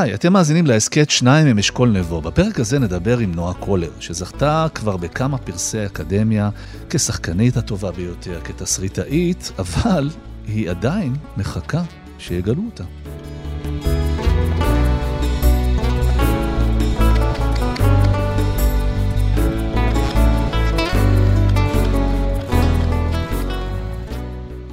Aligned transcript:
היי, 0.00 0.14
אתם 0.14 0.32
מאזינים 0.32 0.66
להסכת 0.66 1.10
שניים 1.10 1.46
עם 1.46 1.58
אשכול 1.58 1.88
נבו. 1.88 2.20
בפרק 2.20 2.60
הזה 2.60 2.78
נדבר 2.78 3.18
עם 3.18 3.34
נועה 3.34 3.54
קולר, 3.54 3.90
שזכתה 4.00 4.66
כבר 4.74 4.96
בכמה 4.96 5.38
פרסי 5.38 5.86
אקדמיה 5.86 6.50
כשחקנית 6.90 7.56
הטובה 7.56 7.92
ביותר, 7.92 8.40
כתסריטאית, 8.44 9.52
אבל 9.58 10.10
היא 10.46 10.70
עדיין 10.70 11.16
מחכה 11.36 11.82
שיגלו 12.18 12.62
אותה. 12.66 12.84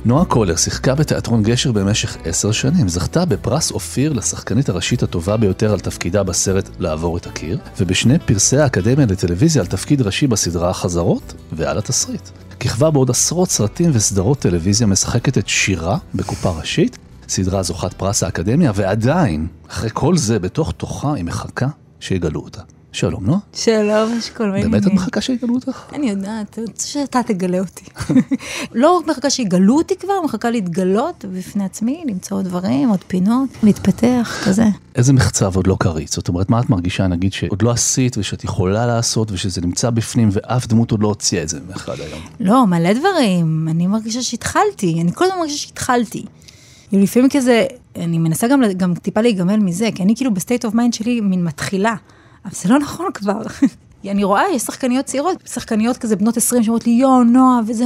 נועה 0.05 0.25
קולר 0.25 0.55
שיחקה 0.55 0.95
בתיאטרון 0.95 1.43
גשר 1.43 1.71
במשך 1.71 2.17
עשר 2.25 2.51
שנים, 2.51 2.87
זכתה 2.87 3.25
בפרס 3.25 3.71
אופיר 3.71 4.13
לשחקנית 4.13 4.69
הראשית 4.69 5.03
הטובה 5.03 5.37
ביותר 5.37 5.73
על 5.73 5.79
תפקידה 5.79 6.23
בסרט 6.23 6.69
לעבור 6.79 7.17
את 7.17 7.27
הקיר, 7.27 7.59
ובשני 7.79 8.19
פרסי 8.19 8.57
האקדמיה 8.57 9.05
לטלוויזיה 9.05 9.61
על 9.61 9.67
תפקיד 9.67 10.01
ראשי 10.01 10.27
בסדרה 10.27 10.69
החזרות 10.69 11.33
ועל 11.51 11.77
התסריט. 11.77 12.29
כיכבה 12.59 12.91
בעוד 12.91 13.09
עשרות 13.09 13.49
סרטים 13.49 13.89
וסדרות 13.93 14.39
טלוויזיה 14.39 14.87
משחקת 14.87 15.37
את 15.37 15.47
שירה 15.47 15.97
בקופה 16.15 16.49
ראשית, 16.49 16.97
סדרה 17.27 17.63
זוכת 17.63 17.93
פרס 17.93 18.23
האקדמיה, 18.23 18.71
ועדיין, 18.75 19.47
אחרי 19.67 19.89
כל 19.93 20.17
זה, 20.17 20.39
בתוך 20.39 20.71
תוכה 20.77 21.13
היא 21.13 21.25
מחכה 21.25 21.67
שיגלו 21.99 22.41
אותה. 22.41 22.61
שלום, 22.93 23.25
נועה. 23.25 23.39
שלום, 23.53 24.11
אשכול, 24.19 24.51
מה 24.51 24.61
באמת 24.61 24.87
את 24.87 24.93
מחכה 24.93 25.21
שיגלו 25.21 25.55
אותך? 25.55 25.83
אני 25.93 26.09
יודעת, 26.09 26.59
רוצה 26.67 26.87
שאתה 26.87 27.23
תגלה 27.23 27.59
אותי. 27.59 27.85
לא 28.81 28.97
רק 28.97 29.07
מחכה 29.07 29.29
שיגלו 29.29 29.77
אותי 29.77 29.95
כבר, 29.95 30.13
מחכה 30.25 30.49
להתגלות 30.49 31.25
בפני 31.33 31.63
עצמי, 31.63 32.03
למצוא 32.07 32.37
עוד 32.37 32.45
דברים, 32.45 32.89
עוד 32.89 33.03
פינות, 33.07 33.49
להתפתח, 33.63 34.41
כזה. 34.45 34.65
איזה 34.95 35.13
מחצב 35.13 35.55
עוד 35.55 35.67
לא 35.67 35.77
קרית? 35.79 36.09
זאת 36.09 36.27
אומרת, 36.27 36.49
מה 36.49 36.59
את 36.59 36.69
מרגישה, 36.69 37.07
נגיד, 37.07 37.33
שעוד 37.33 37.61
לא 37.61 37.71
עשית 37.71 38.17
ושאת 38.17 38.43
יכולה 38.43 38.85
לעשות 38.85 39.31
ושזה 39.31 39.61
נמצא 39.61 39.89
בפנים 39.89 40.29
ואף 40.31 40.67
דמות 40.67 40.91
עוד 40.91 41.01
לא 41.03 41.07
הוציאה 41.07 41.43
את 41.43 41.49
זה 41.49 41.59
מאחד 41.69 41.99
היום? 41.99 42.21
לא, 42.39 42.67
מלא 42.67 42.93
דברים. 42.93 43.67
אני 43.71 43.87
מרגישה 43.87 44.21
שהתחלתי, 44.21 45.01
אני 45.01 45.11
כל 45.13 45.25
הזמן 45.25 45.37
מרגישה 45.37 45.57
שהתחלתי. 45.57 46.25
לפעמים 46.91 47.29
כזה, 47.29 47.65
אני 47.95 48.17
מנסה 48.17 48.47
גם, 48.47 48.63
גם 48.77 48.93
טיפה 48.95 49.21
להיגמל 49.21 49.57
מזה, 49.57 49.89
כי 49.95 50.03
אני 50.03 50.15
כאילו 50.15 50.33
ב 50.33 50.39
state 50.39 50.65
of 50.65 50.73
mind 50.73 50.93
שלי 50.93 51.21
מין 51.21 51.43
מתחילה. 51.43 51.95
אבל 52.45 52.53
זה 52.53 52.69
לא 52.69 52.79
נכון 52.79 53.05
כבר. 53.13 53.41
אני 54.05 54.23
רואה, 54.23 54.43
יש 54.53 54.61
שחקניות 54.61 55.05
צעירות, 55.05 55.37
שחקניות 55.45 55.97
כזה 55.97 56.15
בנות 56.15 56.37
20 56.37 56.63
שאומרות 56.63 56.87
לי, 56.87 56.91
יואו, 56.91 57.23
נועה, 57.23 57.59
וזה, 57.67 57.85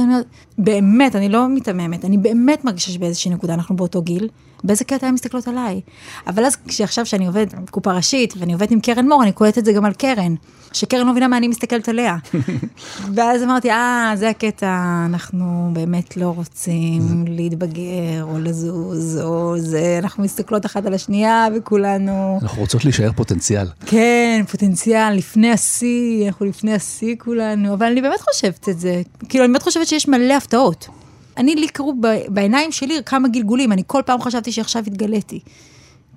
באמת, 0.58 1.16
אני 1.16 1.28
לא 1.28 1.48
מיתממת, 1.48 2.04
אני 2.04 2.18
באמת 2.18 2.64
מרגישה 2.64 2.90
שבאיזושהי 2.90 3.30
נקודה 3.30 3.54
אנחנו 3.54 3.76
באותו 3.76 4.02
גיל, 4.02 4.28
באיזה 4.64 4.84
קטע 4.84 5.06
הן 5.06 5.14
מסתכלות 5.14 5.48
עליי. 5.48 5.80
אבל 6.26 6.44
אז 6.44 6.56
כשעכשיו 6.68 7.06
שאני 7.06 7.26
עובדת 7.26 7.54
בקופה 7.54 7.92
ראשית, 7.92 8.34
ואני 8.38 8.52
עובדת 8.52 8.70
עם 8.70 8.80
קרן 8.80 9.08
מור, 9.08 9.22
אני 9.22 9.32
קולטת 9.32 9.58
את 9.58 9.64
זה 9.64 9.72
גם 9.72 9.84
על 9.84 9.92
קרן. 9.92 10.34
שקרן 10.76 11.06
לא 11.06 11.12
מבינה 11.12 11.28
מה 11.28 11.36
אני 11.36 11.48
מסתכלת 11.48 11.88
עליה. 11.88 12.16
ואז 13.14 13.42
אמרתי, 13.42 13.70
אה, 13.70 14.12
זה 14.14 14.28
הקטע, 14.28 15.04
אנחנו 15.06 15.70
באמת 15.72 16.16
לא 16.16 16.32
רוצים 16.36 17.02
להתבגר 17.36 18.22
או 18.22 18.38
לזוז, 18.38 19.20
או 19.22 19.54
זה, 19.58 19.98
אנחנו 20.02 20.24
מסתכלות 20.24 20.66
אחת 20.66 20.86
על 20.86 20.94
השנייה 20.94 21.48
וכולנו... 21.56 22.38
אנחנו 22.42 22.60
רוצות 22.60 22.84
להישאר 22.84 23.12
פוטנציאל. 23.12 23.66
כן, 23.86 24.42
פוטנציאל, 24.50 25.14
לפני 25.14 25.50
השיא, 25.50 26.26
אנחנו 26.26 26.46
לפני 26.46 26.74
השיא 26.74 27.16
כולנו, 27.18 27.74
אבל 27.74 27.86
אני 27.86 28.02
באמת 28.02 28.20
חושבת 28.20 28.68
את 28.68 28.78
זה. 28.78 29.02
כאילו, 29.28 29.44
אני 29.44 29.52
באמת 29.52 29.62
חושבת 29.62 29.86
שיש 29.86 30.08
מלא 30.08 30.34
הפתעות. 30.34 30.88
אני, 31.36 31.54
לי 31.54 31.68
קראו 31.68 31.94
בעיניים 32.28 32.72
שלי 32.72 32.94
כמה 33.06 33.28
גלגולים, 33.28 33.72
אני 33.72 33.82
כל 33.86 34.02
פעם 34.06 34.22
חשבתי 34.22 34.52
שעכשיו 34.52 34.82
התגליתי. 34.86 35.40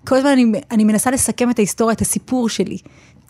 כל 0.09 0.15
הזמן 0.15 0.29
אני, 0.29 0.51
אני 0.71 0.83
מנסה 0.83 1.11
לסכם 1.11 1.49
את 1.49 1.59
ההיסטוריה, 1.59 1.93
את 1.93 2.01
הסיפור 2.01 2.49
שלי. 2.49 2.77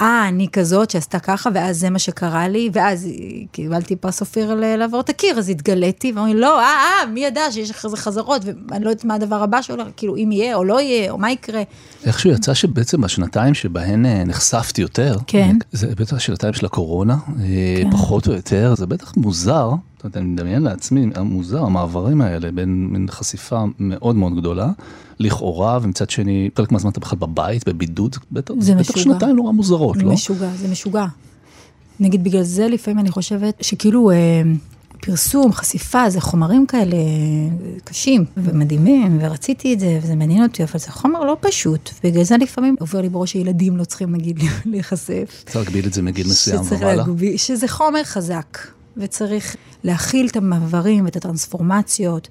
אה, 0.01 0.27
אני 0.27 0.47
כזאת 0.51 0.89
שעשתה 0.89 1.19
ככה, 1.19 1.49
ואז 1.53 1.79
זה 1.79 1.89
מה 1.89 1.99
שקרה 1.99 2.47
לי, 2.47 2.69
ואז 2.73 3.07
קיבלתי 3.51 3.95
פרס 3.95 4.21
אופיר 4.21 4.53
לעבור 4.77 4.99
את 4.99 5.09
הקיר, 5.09 5.39
אז 5.39 5.49
התגליתי, 5.49 6.11
ואומרים, 6.11 6.37
לא, 6.37 6.59
אה, 6.59 6.65
אה, 6.65 7.05
מי 7.05 7.25
ידע 7.25 7.41
שיש 7.51 7.69
אחרי 7.69 7.91
זה 7.91 7.97
חזרות, 7.97 8.41
ואני 8.69 8.85
לא 8.85 8.89
יודעת 8.89 9.05
מה 9.05 9.15
הדבר 9.15 9.43
הבא 9.43 9.61
שהולך, 9.61 9.87
כאילו, 9.97 10.15
אם 10.15 10.31
יהיה 10.31 10.55
או 10.55 10.63
לא 10.63 10.81
יהיה, 10.81 11.11
או 11.11 11.17
מה 11.17 11.31
יקרה. 11.31 11.61
איכשהו 12.05 12.29
יצא 12.29 12.53
שבעצם 12.53 13.01
בשנתיים 13.01 13.53
שבהן 13.53 14.05
אה, 14.05 14.23
נחשפתי 14.23 14.81
יותר, 14.81 15.15
כן. 15.27 15.55
זה 15.71 15.87
בטח 15.95 16.13
השנתיים 16.13 16.53
של 16.53 16.65
הקורונה, 16.65 17.13
אה, 17.13 17.45
כן. 17.83 17.91
פחות 17.91 18.27
או 18.27 18.33
יותר, 18.33 18.73
זה 18.77 18.85
בטח 18.85 19.13
מוזר, 19.17 19.71
זאת 19.99 20.03
אומרת, 20.03 20.17
אני 20.17 20.25
מדמיין 20.25 20.61
לעצמי, 20.61 21.05
מוזר, 21.23 21.63
המעברים 21.63 22.21
האלה 22.21 22.51
בין 22.51 22.87
מין 22.91 23.07
חשיפה 23.09 23.63
מאוד 23.79 24.15
מאוד 24.15 24.37
גדולה. 24.37 24.71
לכאורה, 25.19 25.79
ומצד 25.81 26.09
שני, 26.09 26.49
חלק 26.57 26.71
מהזמן 26.71 26.91
אתה 26.91 26.99
בכלל 26.99 27.19
בבית, 27.19 27.69
בבידוד, 27.69 28.15
בטח, 28.31 28.53
זה 28.59 28.75
בטח 28.75 28.81
משוגע. 28.81 29.03
שנתיים 29.03 29.35
נורא 29.35 29.51
מוזרות, 29.51 29.95
זה 29.95 30.03
לא? 30.03 30.13
משוגע, 30.13 30.49
זה 30.55 30.67
משוגע. 30.67 31.05
נגיד, 31.99 32.23
בגלל 32.23 32.43
זה 32.43 32.67
לפעמים 32.67 32.99
אני 32.99 33.11
חושבת 33.11 33.53
שכאילו 33.61 34.11
אה, 34.11 34.41
פרסום, 35.01 35.53
חשיפה, 35.53 36.09
זה 36.09 36.21
חומרים 36.21 36.65
כאלה 36.65 36.95
אה, 36.95 36.99
קשים 37.83 38.25
ומדהימים, 38.37 39.17
ורציתי 39.21 39.73
את 39.73 39.79
זה, 39.79 39.99
וזה 40.03 40.15
מעניין 40.15 40.43
אותי, 40.43 40.63
אבל 40.63 40.79
זה 40.79 40.91
חומר 40.91 41.23
לא 41.23 41.37
פשוט. 41.39 41.89
בגלל 42.03 42.23
זה 42.23 42.37
לפעמים 42.37 42.75
עובר 42.79 43.01
לי 43.01 43.09
בראש 43.09 43.31
שילדים 43.31 43.77
לא 43.77 43.83
צריכים, 43.83 44.15
נגיד, 44.15 44.39
להיחשף. 44.65 45.43
צריך 45.45 45.55
להגביל 45.55 45.85
את 45.85 45.93
זה 45.93 46.01
מגיל 46.01 46.27
מסוים 46.27 46.61
ומעלה. 46.71 47.03
שזה 47.37 47.67
חומר 47.67 48.03
חזק, 48.03 48.57
וצריך 48.99 49.55
להכיל 49.83 50.27
את 50.27 50.35
המעברים 50.35 51.05
ואת 51.05 51.15
הטרנספורמציות 51.15 52.27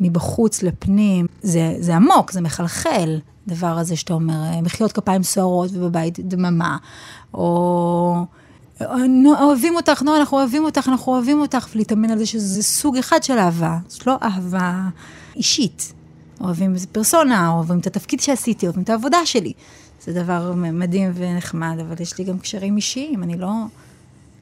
מבחוץ 0.00 0.62
לפנים. 0.62 1.26
זה, 1.42 1.76
זה 1.80 1.96
עמוק, 1.96 2.32
זה 2.32 2.40
מחלחל, 2.40 3.18
דבר 3.46 3.78
הזה 3.78 3.96
שאתה 3.96 4.12
אומר, 4.12 4.34
אה, 4.34 4.62
מחיאות 4.62 4.92
כפיים 4.92 5.22
סוערות 5.22 5.70
ובבית 5.72 6.20
דממה, 6.20 6.76
או... 7.34 8.24
"נו, 9.08 9.34
אוהבים 9.40 9.76
אותך, 9.76 10.02
נו, 10.02 10.16
אנחנו 10.16 10.38
אוהבים 10.38 10.64
אותך, 10.64 10.88
אנחנו 10.88 11.12
אוהבים 11.12 11.40
אותך, 11.40 11.68
ולהתאמן 11.74 12.10
על 12.10 12.18
זה 12.18 12.26
שזה 12.26 12.62
סוג 12.62 12.96
אחד 12.96 13.22
של 13.22 13.38
אהבה, 13.38 13.78
זאת 13.88 14.06
לא 14.06 14.16
אהבה 14.22 14.82
אישית. 15.36 15.92
אוהבים 16.40 16.74
איזה 16.74 16.86
פרסונה, 16.86 17.48
אוהבים 17.48 17.78
את 17.78 17.86
התפקיד 17.86 18.20
שעשיתי, 18.20 18.66
אוהבים 18.66 18.82
את 18.82 18.90
העבודה 18.90 19.26
שלי. 19.26 19.52
זה 20.00 20.12
דבר 20.12 20.52
מדהים 20.56 21.12
ונחמד, 21.14 21.76
אבל 21.80 21.94
יש 22.00 22.18
לי 22.18 22.24
גם 22.24 22.38
קשרים 22.38 22.76
אישיים, 22.76 23.22
אני 23.22 23.38
לא 23.38 23.48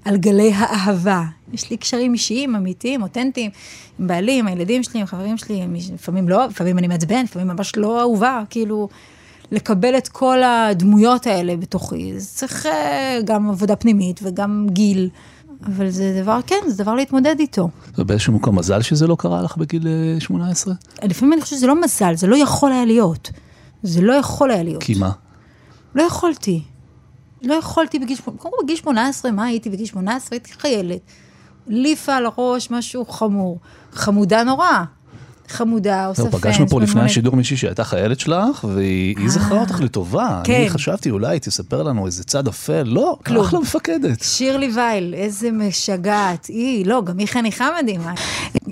על 0.08 0.16
גלי 0.16 0.52
האהבה. 0.54 1.22
יש 1.52 1.70
לי 1.70 1.76
קשרים 1.76 2.12
אישיים, 2.12 2.56
אמיתיים, 2.56 3.02
אותנטיים, 3.02 3.50
עם 3.98 4.06
בעלי, 4.06 4.38
עם 4.38 4.46
הילדים 4.46 4.82
שלי, 4.82 5.00
עם 5.00 5.06
חברים 5.06 5.36
שלי, 5.38 5.62
עם- 5.62 5.74
לפעמים 5.94 6.28
לא, 6.28 6.46
לפעמים 6.46 6.78
אני 6.78 6.88
מעצבן, 6.88 7.22
לפעמים 7.24 7.48
ממש 7.48 7.72
לא 7.76 8.00
אהובה, 8.00 8.42
כאילו, 8.50 8.88
לקבל 9.52 9.98
את 9.98 10.08
כל 10.08 10.38
הדמויות 10.42 11.26
האלה 11.26 11.56
בתוכי. 11.56 12.20
זה 12.20 12.26
צריך 12.26 12.66
אה, 12.66 13.18
גם 13.24 13.50
עבודה 13.50 13.76
פנימית 13.76 14.20
וגם 14.22 14.66
גיל, 14.70 15.08
אבל 15.66 15.90
זה 15.90 16.20
דבר, 16.22 16.40
כן, 16.46 16.56
זה 16.68 16.82
דבר 16.84 16.94
להתמודד 16.94 17.36
איתו. 17.38 17.68
זה 17.96 18.04
באיזשהו 18.04 18.32
מקום 18.32 18.58
מזל 18.58 18.82
שזה 18.82 19.06
לא 19.06 19.16
קרה 19.18 19.42
לך 19.42 19.56
בגיל 19.56 19.88
אה, 19.88 20.20
18? 20.20 20.74
לפעמים 21.02 21.32
אני 21.32 21.42
חושבת 21.42 21.58
שזה 21.58 21.66
לא 21.66 21.80
מזל, 21.80 22.14
זה 22.16 22.26
לא 22.26 22.36
יכול 22.36 22.72
היה 22.72 22.84
להיות. 22.84 23.30
זה 23.82 24.00
לא 24.00 24.12
יכול 24.12 24.50
היה 24.50 24.62
להיות. 24.62 24.82
כי 24.82 24.94
מה? 24.94 25.10
לא 25.94 26.02
יכולתי. 26.02 26.62
לא 27.42 27.54
יכולתי 27.54 27.98
בגיל, 27.98 28.16
קודם 28.24 28.38
כל 28.38 28.48
בגיל 28.64 28.76
18, 28.76 29.30
מה 29.30 29.44
הייתי 29.44 29.70
בגיל 29.70 29.86
18? 29.86 30.28
הייתי 30.32 30.52
חיילת. 30.52 31.00
ליפה 31.66 32.14
על 32.14 32.26
הראש, 32.26 32.70
משהו 32.70 33.06
חמור. 33.06 33.58
חמודה 33.92 34.44
נורא. 34.44 34.84
חמודה, 35.48 36.06
עושה 36.06 36.22
זהו, 36.22 36.30
פנס. 36.30 36.40
פגשנו 36.40 36.68
פה 36.68 36.80
לפני. 36.80 37.00
השידור 37.00 37.36
מישהי 37.36 37.56
שהייתה 37.56 37.84
חיילת 37.84 38.20
שלך, 38.20 38.64
והיא 38.74 39.16
היא 39.18 39.30
זכרה 39.30 39.60
אותך 39.60 39.80
לטובה. 39.80 40.40
כן. 40.44 40.54
אני 40.54 40.70
חשבתי, 40.70 41.10
אולי 41.10 41.40
תספר 41.40 41.82
לנו 41.82 42.06
איזה 42.06 42.24
צד 42.24 42.48
אפל. 42.48 42.82
לא, 42.82 43.16
כלום. 43.26 43.44
אחלה 43.44 43.60
מפקדת. 43.60 44.22
שירלי 44.22 44.70
וייל, 44.74 45.14
איזה 45.14 45.50
משגעת. 45.52 46.46
היא, 46.46 46.86
לא, 46.86 47.02
גם 47.04 47.18
היא 47.18 47.28
חניכה 47.28 47.68
מדהימה. 47.82 48.14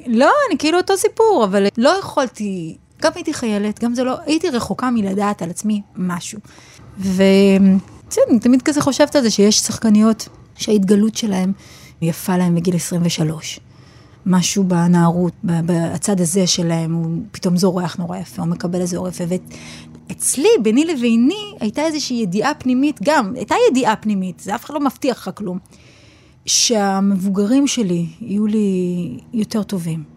לא, 0.07 0.31
אני 0.51 0.59
כאילו 0.59 0.79
אותו 0.79 0.97
סיפור, 0.97 1.45
אבל 1.45 1.67
לא 1.79 1.97
יכולתי, 2.01 2.77
גם 3.03 3.13
הייתי 3.15 3.35
חיילת, 3.35 3.85
גם 3.85 3.95
זה 3.95 4.05
לא, 4.05 4.17
הייתי 4.27 4.51
רחוקה 4.51 4.91
מלדעת 4.91 5.43
על 5.43 5.51
עצמי 5.51 5.83
משהו. 5.97 6.39
ו... 6.99 7.23
בסדר, 8.11 8.25
אני 8.31 8.39
תמיד 8.39 8.63
כזה 8.63 8.81
חושבת 8.81 9.17
על 9.17 9.23
זה 9.23 9.31
שיש 9.31 9.59
שחקניות 9.59 10.29
שההתגלות 10.57 11.17
שלהם 11.17 11.53
יפה 12.03 12.37
להם 12.37 12.55
בגיל 12.55 12.75
23. 12.75 13.61
משהו 14.27 14.65
בנערות, 14.65 15.33
בצד 15.45 16.21
הזה 16.21 16.47
שלהם, 16.47 16.95
הוא 16.95 17.23
פתאום 17.33 17.57
זורח 17.57 17.97
נורא 17.97 18.19
יפה, 18.19 18.43
הוא 18.43 18.51
מקבל 18.51 18.81
איזה 18.81 18.97
יפה. 19.09 19.25
ואצלי, 20.09 20.49
ביני 20.63 20.85
לביני, 20.85 21.53
הייתה 21.61 21.83
איזושהי 21.83 22.17
ידיעה 22.17 22.55
פנימית, 22.55 23.01
גם, 23.03 23.33
הייתה 23.35 23.55
ידיעה 23.71 23.97
פנימית, 23.97 24.41
זה 24.41 24.55
אף 24.55 24.65
אחד 24.65 24.75
לא 24.75 24.81
מבטיח 24.81 25.29
לך 25.29 25.31
כלום, 25.35 25.59
שהמבוגרים 26.47 27.67
שלי 27.67 28.07
יהיו 28.21 28.47
לי 28.47 29.19
יותר 29.33 29.63
טובים. 29.63 30.17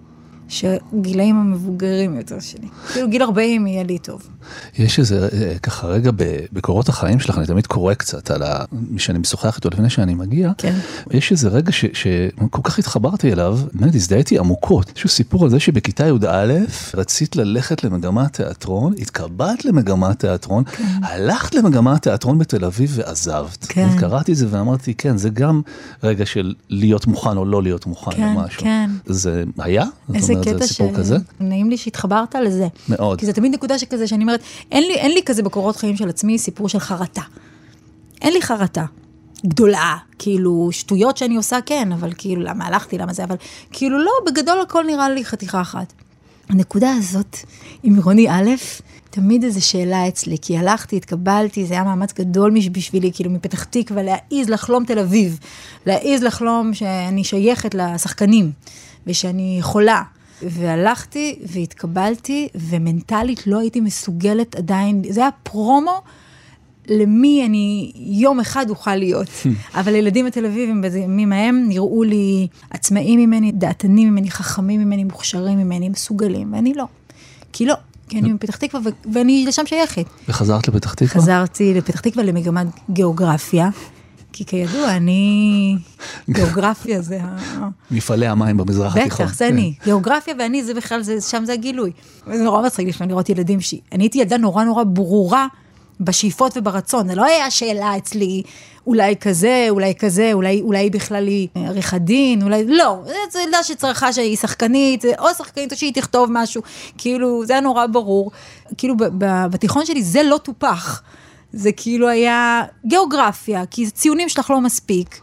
שהגילאים 0.50 1.35
המבוגרים 1.35 2.18
יותר 2.18 2.39
שלי. 2.39 2.68
כאילו 2.94 3.09
גיל 3.09 3.24
40 3.24 3.68
יהיה 3.68 3.83
לי 3.83 4.00
טוב. 4.00 4.30
יש 4.77 4.99
איזה 4.99 5.29
אה, 5.33 5.59
ככה 5.63 5.87
רגע 5.87 6.11
בקורות 6.53 6.89
החיים 6.89 7.19
שלך, 7.19 7.37
אני 7.37 7.45
תמיד 7.47 7.67
קורא 7.67 7.93
קצת 7.93 8.31
על 8.31 8.43
ה- 8.43 8.63
מי 8.71 8.99
שאני 8.99 9.19
משוחח 9.19 9.55
איתו 9.55 9.69
לפני 9.69 9.89
שאני 9.89 10.13
מגיע, 10.13 10.51
כן. 10.57 10.75
יש 11.11 11.31
איזה 11.31 11.49
רגע 11.49 11.71
ש- 11.71 11.85
שכל 11.93 12.61
כך 12.63 12.79
התחברתי 12.79 13.33
אליו, 13.33 13.59
באמת 13.73 13.95
הזדהיתי 13.95 14.39
עמוקות. 14.39 14.89
איזשהו 14.89 15.09
סיפור 15.09 15.43
על 15.43 15.49
זה 15.49 15.59
שבכיתה 15.59 16.07
י"א 16.07 16.53
רצית 16.93 17.35
ללכת 17.35 17.83
למגמת 17.83 18.33
תיאטרון, 18.33 18.93
התקבלת 18.99 19.65
למגמת 19.65 20.19
תיאטרון, 20.19 20.63
הלכת 21.03 21.55
למגמת 21.55 22.01
תיאטרון 22.01 22.37
בתל 22.39 22.65
אביב 22.65 22.91
ועזבת. 22.95 23.65
כן. 23.69 23.89
קראתי 23.99 24.31
את 24.31 24.37
זה 24.37 24.47
ואמרתי, 24.49 24.93
כן, 24.93 25.17
זה 25.17 25.29
גם 25.29 25.61
רגע 26.03 26.25
של 26.25 26.53
להיות 26.69 27.07
מוכן 27.07 27.37
או 27.37 27.45
לא 27.45 27.63
להיות 27.63 27.85
מוכן 27.85 28.11
כן, 28.11 28.35
למשהו. 28.37 28.61
כן. 28.61 28.89
זה 29.05 29.43
היה? 29.59 29.83
איזה 30.13 30.33
אומרת, 30.33 30.45
זה 30.47 30.53
קטע 30.55 30.65
סיפור 30.67 30.93
כזה? 30.95 31.17
נעים 31.39 31.69
לי 31.69 31.77
שהתחברת 31.77 32.35
לזה. 32.35 32.67
מאוד. 32.89 33.19
כי 33.19 33.25
זה 33.25 33.33
תמיד 33.33 33.53
נקודה 33.53 33.79
שכזה, 33.79 34.07
שאני 34.07 34.23
אומרת, 34.23 34.38
אין 34.71 34.83
לי, 34.83 34.94
אין 34.94 35.12
לי 35.12 35.21
כזה 35.25 35.44
בקורות 35.44 35.75
חיים 35.75 35.95
של 35.95 36.09
עצמי 36.09 36.39
סיפור 36.39 36.69
של 36.69 36.80
חרטה. 36.80 37.21
אין 38.21 38.33
לי 38.33 38.41
חרטה. 38.41 38.86
גדולה, 39.45 39.97
כאילו, 40.19 40.69
שטויות 40.71 41.18
שאני 41.18 41.36
עושה, 41.36 41.59
כן, 41.65 41.91
אבל 41.91 42.12
כאילו, 42.18 42.41
למה 42.41 42.65
הלכתי, 42.68 42.97
למה 42.97 43.13
זה, 43.13 43.24
אבל 43.24 43.36
כאילו, 43.71 43.97
לא, 43.97 44.12
בגדול 44.27 44.62
הכל 44.62 44.83
נראה 44.88 45.09
לי 45.09 45.25
חתיכה 45.25 45.62
אחת. 45.62 45.94
הנקודה 46.50 46.91
הזאת, 46.97 47.38
עם 47.83 48.00
רוני 48.03 48.30
א', 48.30 48.50
תמיד 49.09 49.44
איזו 49.44 49.65
שאלה 49.65 50.07
אצלי, 50.07 50.38
כי 50.42 50.57
הלכתי, 50.57 50.97
התקבלתי, 50.97 51.65
זה 51.65 51.74
היה 51.74 51.83
מאמץ 51.83 52.13
גדול 52.13 52.53
בשבילי, 52.71 53.12
כאילו 53.13 53.31
מפתח 53.31 53.63
תקווה, 53.63 54.03
להעיז 54.03 54.50
לחלום 54.50 54.85
תל 54.85 55.00
אביב, 55.00 55.39
להעיז 55.85 56.24
לחלום 56.24 56.74
שאני 56.74 57.24
שייכת 57.24 57.75
לשחקנים, 57.75 58.51
ושאני 59.07 59.56
יכולה. 59.59 60.01
והלכתי 60.41 61.39
והתקבלתי, 61.45 62.47
ומנטלית 62.56 63.47
לא 63.47 63.59
הייתי 63.59 63.80
מסוגלת 63.80 64.56
עדיין, 64.56 65.01
זה 65.09 65.21
היה 65.21 65.30
פרומו 65.44 66.01
למי 66.89 67.45
אני 67.45 67.91
יום 67.95 68.39
אחד 68.39 68.69
אוכל 68.69 68.95
להיות. 68.95 69.30
אבל 69.80 69.95
הילדים 69.95 70.25
התל 70.25 70.45
אביבים 70.45 70.81
בימים 70.81 71.33
ההם 71.33 71.65
נראו 71.68 72.03
לי 72.03 72.47
עצמאים 72.69 73.19
ממני, 73.19 73.51
דעתנים 73.51 74.09
ממני, 74.09 74.31
חכמים 74.31 74.81
ממני, 74.81 75.03
מוכשרים 75.03 75.57
ממני, 75.57 75.89
מסוגלים, 75.89 76.53
ואני 76.53 76.74
לא. 76.74 76.85
כי 77.53 77.65
לא, 77.65 77.75
כי 78.09 78.19
אני 78.19 78.33
מפתח 78.33 78.56
תקווה 78.56 78.81
ו- 78.85 79.13
ואני 79.13 79.45
לשם 79.47 79.65
שייכת. 79.65 80.06
וחזרת 80.30 80.68
לפתח 80.68 80.94
תקווה? 80.94 81.21
חזרתי 81.21 81.74
לפתח 81.74 82.00
תקווה 82.00 82.24
למגמת 82.24 82.68
גיאוגרפיה, 82.89 83.69
כי 84.33 84.45
כידוע, 84.45 84.95
אני... 84.95 85.75
גיאוגרפיה 86.29 87.01
זה 87.01 87.19
ה... 87.21 87.37
מפעלי 87.91 88.27
המים 88.27 88.57
במזרח 88.57 88.97
התיכון. 88.97 89.25
בטח, 89.25 89.35
זה 89.35 89.45
כן. 89.45 89.53
אני. 89.53 89.73
גיאוגרפיה 89.83 90.33
ואני, 90.39 90.63
זה 90.63 90.73
בכלל, 90.73 91.01
זה, 91.01 91.21
שם 91.21 91.45
זה 91.45 91.53
הגילוי. 91.53 91.91
זה 92.33 92.43
נורא 92.43 92.61
מצחיק 92.61 92.87
לפעמים 92.87 93.09
לראות 93.09 93.29
ילדים 93.29 93.61
ש... 93.61 93.73
אני 93.91 94.03
הייתי 94.03 94.19
ילדה 94.19 94.37
נורא 94.37 94.63
נורא 94.63 94.83
ברורה 94.83 95.47
בשאיפות 95.99 96.57
וברצון. 96.57 97.07
זה 97.07 97.15
לא 97.15 97.25
היה 97.25 97.51
שאלה 97.51 97.97
אצלי, 97.97 98.43
אולי 98.87 99.15
כזה, 99.15 99.67
אולי 99.69 99.93
כזה, 99.99 100.29
אולי, 100.33 100.61
אולי 100.61 100.89
בכלל 100.89 101.27
היא 101.27 101.47
עריכת 101.55 102.01
דין, 102.01 102.43
אולי... 102.43 102.65
לא, 102.67 102.99
זו 103.31 103.39
ילדה 103.39 103.63
שצריכה 103.63 104.13
שהיא 104.13 104.37
שחקנית, 104.37 105.05
או 105.19 105.27
שחקנית 105.37 105.71
או 105.71 105.77
שהיא 105.77 105.93
תכתוב 105.93 106.29
משהו. 106.31 106.61
כאילו, 106.97 107.45
זה 107.45 107.53
היה 107.53 107.61
נורא 107.61 107.87
ברור. 107.87 108.31
כאילו, 108.77 108.95
בתיכון 109.51 109.85
שלי 109.85 110.03
זה 110.03 110.23
לא 110.23 110.37
טופח. 110.37 111.01
זה 111.53 111.71
כאילו 111.71 112.09
היה 112.09 112.63
גיאוגרפיה, 112.85 113.65
כי 113.65 113.89
ציונים 113.89 114.29
שלך 114.29 114.49
לא 114.49 114.61
מספיק. 114.61 115.19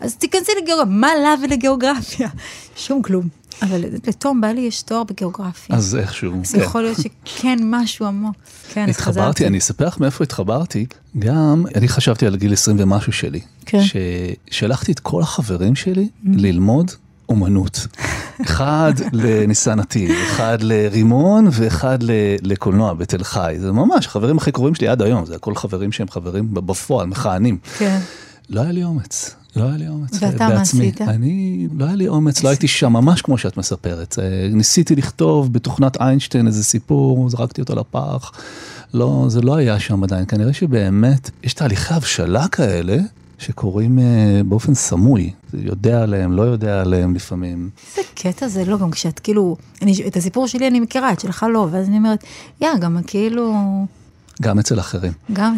אז 0.00 0.16
תיכנסי 0.16 0.52
לגיאוגרפיה, 0.62 0.92
מה 0.94 1.08
לה 1.22 1.34
ולגיאוגרפיה? 1.42 2.28
שום 2.76 3.02
כלום. 3.02 3.28
אבל 3.62 3.84
לתום 4.06 4.40
בעלי 4.40 4.60
יש 4.60 4.82
תואר 4.82 5.04
בגיאוגרפיה. 5.04 5.76
אז 5.76 5.96
איכשהו, 5.96 6.40
אז 6.40 6.52
כן. 6.52 6.60
יכול 6.60 6.82
להיות 6.82 6.98
שכן 6.98 7.58
משהו 7.62 8.06
עמוק. 8.06 8.36
כן, 8.72 8.82
אז 8.84 8.90
התחברתי, 8.90 9.20
חזרתי. 9.20 9.46
אני 9.46 9.58
אספר 9.58 9.86
לך 9.86 10.00
מאיפה 10.00 10.24
התחברתי. 10.24 10.86
גם, 11.18 11.64
אני 11.74 11.88
חשבתי 11.88 12.26
על 12.26 12.36
גיל 12.36 12.52
20 12.52 12.76
ומשהו 12.80 13.12
שלי. 13.12 13.40
כן. 13.66 13.80
ששלחתי 14.50 14.92
את 14.92 15.00
כל 15.00 15.22
החברים 15.22 15.74
שלי 15.74 16.08
ללמוד 16.24 16.90
אומנות. 17.28 17.86
אחד 18.42 18.92
לניסן 19.12 19.78
נתיב, 19.78 20.10
אחד 20.26 20.58
לרימון 20.60 21.48
ואחד 21.52 21.98
לקולנוע 22.42 22.94
בתל 22.94 23.24
חי. 23.24 23.56
זה 23.58 23.72
ממש 23.72 24.06
החברים 24.06 24.38
הכי 24.38 24.52
קרובים 24.52 24.74
שלי 24.74 24.88
עד 24.88 25.02
היום, 25.02 25.26
זה 25.26 25.34
הכל 25.34 25.54
חברים 25.54 25.92
שהם 25.92 26.08
חברים 26.08 26.54
בפועל, 26.54 27.06
מכהנים. 27.06 27.58
כן. 27.78 27.98
לא 28.50 28.60
היה 28.60 28.72
לי 28.72 28.84
אומץ, 28.84 29.34
לא 29.56 29.64
היה 29.64 29.76
לי 29.76 29.88
אומץ. 29.88 30.18
ואתה 30.20 30.48
מה. 30.48 30.60
עשית? 30.60 31.00
אני, 31.00 31.68
לא 31.76 31.84
היה 31.84 31.94
לי 31.94 32.08
אומץ, 32.08 32.42
לא 32.42 32.48
הייתי 32.48 32.68
שם, 32.68 32.92
ממש 32.92 33.22
כמו 33.22 33.38
שאת 33.38 33.56
מספרת. 33.56 34.18
אה, 34.18 34.48
ניסיתי 34.52 34.96
לכתוב 34.96 35.52
בתוכנת 35.52 35.96
איינשטיין 36.00 36.46
איזה 36.46 36.64
סיפור, 36.64 37.28
זרקתי 37.30 37.60
אותו 37.60 37.74
לפח. 37.74 38.32
לא, 38.94 39.24
זה 39.28 39.40
לא 39.40 39.56
היה 39.56 39.80
שם 39.80 40.04
עדיין. 40.04 40.24
כנראה 40.28 40.52
שבאמת, 40.52 41.30
יש 41.42 41.54
תהליכי 41.54 41.94
הבשלה 41.94 42.48
כאלה, 42.48 42.96
שקורים 43.42 43.98
אה, 43.98 44.40
באופן 44.44 44.74
סמוי. 44.74 45.30
יודע 45.54 46.02
עליהם, 46.02 46.32
לא 46.32 46.42
יודע 46.42 46.80
עליהם 46.80 47.14
לפעמים. 47.14 47.70
איזה 47.88 48.08
קטע 48.14 48.48
זה, 48.48 48.64
לא, 48.64 48.78
גם 48.78 48.90
כשאת 48.90 49.18
כאילו, 49.18 49.56
אני, 49.82 49.94
את 50.06 50.16
הסיפור 50.16 50.48
שלי 50.48 50.68
אני 50.68 50.80
מכירה, 50.80 51.12
את 51.12 51.20
שלך 51.20 51.46
לא, 51.52 51.68
ואז 51.70 51.88
אני 51.88 51.96
אומרת, 51.96 52.24
יא, 52.60 52.68
גם 52.80 52.98
כאילו, 53.06 53.54
גם 54.42 54.58
אצל 54.58 54.80
אחרים. 54.80 55.12
גם, 55.32 55.56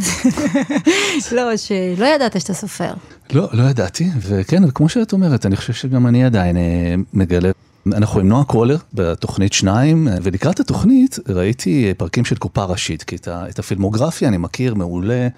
לא, 1.36 1.56
שלא 1.56 2.06
ידעת 2.06 2.40
שאתה 2.40 2.54
סופר. 2.54 2.94
לא, 3.32 3.48
לא 3.52 3.62
ידעתי, 3.62 4.08
וכן, 4.20 4.64
וכמו 4.64 4.88
שאת 4.88 5.12
אומרת, 5.12 5.46
אני 5.46 5.56
חושב 5.56 5.72
שגם 5.72 6.06
אני 6.06 6.24
עדיין 6.24 6.56
אה, 6.56 6.94
מגלה. 7.12 7.50
אנחנו 7.92 8.20
עם 8.20 8.28
נועה 8.28 8.44
קולר 8.44 8.76
בתוכנית 8.94 9.52
שניים, 9.52 10.08
אה, 10.08 10.16
ולקראת 10.22 10.60
התוכנית 10.60 11.18
ראיתי 11.28 11.94
פרקים 11.96 12.24
של 12.24 12.36
קופה 12.36 12.64
ראשית, 12.64 13.02
כי 13.02 13.16
את, 13.16 13.28
את 13.28 13.58
הפילמוגרפיה 13.58 14.28
אני 14.28 14.36
מכיר 14.36 14.74
מעולה, 14.74 15.28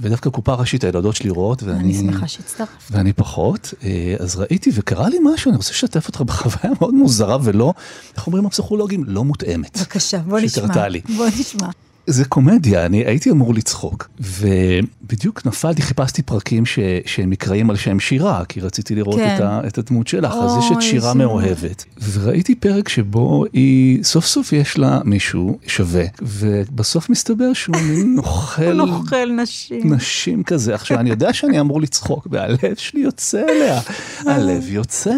ודווקא 0.00 0.30
קופה 0.30 0.54
ראשית 0.54 0.84
הילדות 0.84 1.16
שלי 1.16 1.30
רואות, 1.30 1.62
ואני... 1.62 1.78
אני 1.78 1.94
שמחה 1.94 2.28
שהצטרפת. 2.28 2.70
ואני 2.90 3.12
פחות, 3.12 3.74
אה, 3.84 4.16
אז 4.20 4.36
ראיתי 4.36 4.70
וקרה 4.74 5.08
לי 5.08 5.16
משהו, 5.34 5.48
אני 5.48 5.56
רוצה 5.56 5.70
לשתף 5.70 6.08
אותך 6.08 6.20
בחוויה 6.20 6.74
מאוד 6.80 6.94
מוזרה 6.94 7.38
ולא, 7.42 7.74
איך 8.16 8.26
אומרים 8.26 8.46
הפסיכולוגים? 8.46 9.04
לא 9.06 9.24
מותאמת. 9.24 9.78
בבקשה, 9.78 10.18
בוא 10.18 10.40
נשמע. 10.40 10.64
שקרתה 10.64 10.88
לי. 10.88 11.00
בוא 11.16 11.26
נשמע. 11.40 11.68
זה 12.06 12.24
קומדיה, 12.24 12.86
אני 12.86 13.04
הייתי 13.06 13.30
אמור 13.30 13.54
לצחוק. 13.54 14.08
ובדיוק 14.20 15.46
נפלתי, 15.46 15.82
חיפשתי 15.82 16.22
פרקים 16.22 16.66
ש, 16.66 16.78
שהם 17.06 17.30
נקראים 17.30 17.70
על 17.70 17.76
שם 17.76 18.00
שירה, 18.00 18.44
כי 18.44 18.60
רציתי 18.60 18.94
לראות 18.94 19.16
כן. 19.16 19.36
את, 19.36 19.40
ה, 19.40 19.60
את 19.66 19.78
הדמות 19.78 20.08
שלך. 20.08 20.34
אז 20.34 20.56
יש 20.58 20.64
את 20.72 20.82
שירה 20.82 20.82
שירה. 20.82 21.14
מאוהבת. 21.14 21.84
וראיתי 22.12 22.54
פרק 22.54 22.88
שבו 22.88 23.44
היא, 23.52 24.04
סוף 24.04 24.26
סוף 24.26 24.52
יש 24.52 24.78
לה 24.78 25.00
מישהו 25.04 25.58
שווה, 25.66 26.04
ובסוף 26.22 27.10
מסתבר 27.10 27.52
שהוא 27.52 27.76
מין 27.76 28.14
נוכל... 28.16 28.72
נוכל 28.72 29.30
נשים. 29.42 29.94
נשים 29.94 30.42
כזה. 30.42 30.74
עכשיו, 30.74 30.98
אני 30.98 31.10
יודע 31.10 31.32
שאני 31.32 31.60
אמור 31.60 31.80
לצחוק, 31.80 32.26
והלב 32.30 32.74
שלי 32.76 33.00
יוצא 33.00 33.42
אליה. 33.48 33.80
הלב 34.26 34.68
יוצא. 34.68 35.14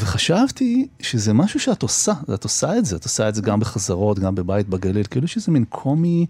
וחשבתי 0.00 0.86
שזה 1.00 1.32
משהו 1.32 1.60
שאת 1.60 1.82
עושה, 1.82 2.12
את 2.34 2.44
עושה 2.44 2.78
את 2.78 2.84
זה, 2.84 2.96
את 2.96 3.04
עושה 3.04 3.28
את 3.28 3.34
זה 3.34 3.42
גם 3.42 3.60
בחזרות, 3.60 4.18
גם 4.18 4.34
בבית 4.34 4.68
בגליל, 4.68 5.06
כאילו 5.10 5.28
שזה 5.28 5.52
מין 5.52 5.64
קומי, 6.02 6.26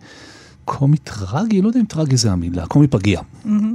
קומי 0.64 0.96
טרגי, 0.96 1.62
לא 1.62 1.68
יודע 1.68 1.80
אם 1.80 1.84
טרגי 1.84 2.16
זה 2.16 2.32
המילה, 2.32 2.66
קומי 2.66 2.86
פגיע, 2.86 3.20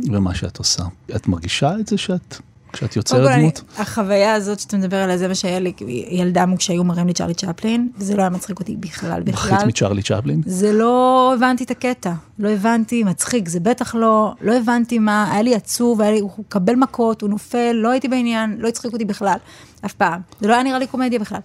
במה 0.08 0.36
שאת 0.36 0.58
עושה. 0.58 0.84
את 1.16 1.28
מרגישה 1.28 1.80
את 1.80 1.88
זה 1.88 1.98
שאת, 1.98 2.38
כשאת 2.74 2.96
יוצרת 2.96 3.38
דמות? 3.38 3.62
החוויה 3.78 4.34
הזאת 4.34 4.60
שאתה 4.60 4.78
מדבר 4.78 4.98
עליה, 4.98 5.18
זה 5.18 5.28
מה 5.28 5.36
שהיה 5.36 5.60
לי 5.60 5.74
ילדה 6.10 6.46
כשהיו 6.58 6.84
מראים 6.84 7.08
לי 7.08 7.14
צ'רלי 7.14 7.34
צ'פלין, 7.34 7.90
וזה 7.98 8.16
לא 8.16 8.22
היה 8.22 8.30
מצחיק 8.30 8.60
אותי 8.60 8.76
בכלל, 8.76 9.22
מחית 9.22 9.34
בכלל. 9.34 9.68
מצ'רלי 9.68 10.02
צ'פלין? 10.02 10.42
זה 10.46 10.74
לא 10.74 11.34
הבנתי 11.38 11.64
את 11.64 11.72
הקטע, 11.72 12.14
לא 12.40 12.50
הבנתי, 12.50 13.04
מצחיק, 13.04 13.50
זה 13.50 13.60
בטח 13.60 13.96
לא, 13.96 14.34
לא 14.42 14.58
הבנתי 14.58 15.00
מה, 15.00 15.32
היה 15.32 15.42
לי 15.42 15.56
עצוב, 15.56 16.02
היה 16.02 16.12
לי, 16.12 16.20
הוא 16.20 16.32
מקבל 16.40 16.76
מכות, 16.76 17.22
הוא 17.22 17.30
נופל, 17.30 17.72
לא 17.72 17.92
הייתי 17.92 18.08
בעניין, 18.08 18.56
לא 18.60 18.68
הצחיק 18.68 18.94
אותי 18.94 19.06
בכלל, 19.06 19.38
אף 19.86 19.94
פעם. 19.94 20.22
זה 20.42 20.48
לא 20.48 20.54
היה 20.54 20.64
נראה 20.64 20.80
לי 20.80 20.88
קומדיה 20.88 21.20
בכלל. 21.20 21.40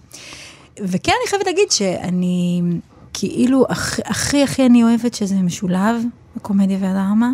וכן, 0.79 1.11
אני 1.21 1.29
חייבת 1.29 1.45
להגיד 1.45 1.71
שאני, 1.71 2.61
כאילו, 3.13 3.65
הכי 4.05 4.43
הכי, 4.43 4.65
אני 4.65 4.83
אוהבת 4.83 5.13
שזה 5.13 5.35
משולב, 5.35 6.03
הקומדיה 6.35 6.77
והדרמה. 6.81 7.31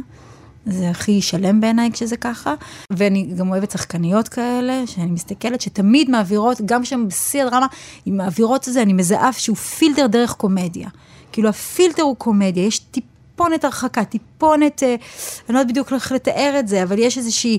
זה 0.66 0.90
הכי 0.90 1.22
שלם 1.22 1.62
בעיניי 1.62 1.92
כשזה 1.92 2.18
ככה, 2.18 2.54
ואני 2.94 3.34
גם 3.38 3.52
אוהבת 3.52 3.72
שחקניות 3.72 4.28
כאלה, 4.28 4.88
שאני 4.88 5.12
מסתכלת, 5.12 5.62
שתמיד 5.62 6.10
מעבירות, 6.10 6.62
גם 6.66 6.84
כשהן 6.84 7.08
בשיא 7.08 7.44
הדרמה, 7.44 7.68
אם 8.08 8.18
מעבירות 8.18 8.68
את 8.68 8.74
זה, 8.74 8.82
אני 8.82 8.94
מזהה 8.94 9.34
שהוא 9.34 9.58
פילטר 9.58 10.08
דרך 10.08 10.34
קומדיה. 10.34 10.90
כאילו 11.32 11.50
הפילטר 11.50 12.04
הוא 12.04 12.16
קומדיה, 12.16 12.66
יש 12.66 12.80
טיפה 12.80 13.08
טיפונת 13.39 13.63
הרחקה, 13.63 14.03
טיפונת, 14.03 14.84
אה, 14.84 14.89
אני 14.89 15.53
לא 15.55 15.60
יודעת 15.60 15.72
בדיוק 15.72 15.93
איך 15.93 16.12
לתאר 16.12 16.55
את 16.60 16.67
זה, 16.67 16.84
אבל 16.84 17.00
יש 17.00 17.17
איזושהי 17.17 17.58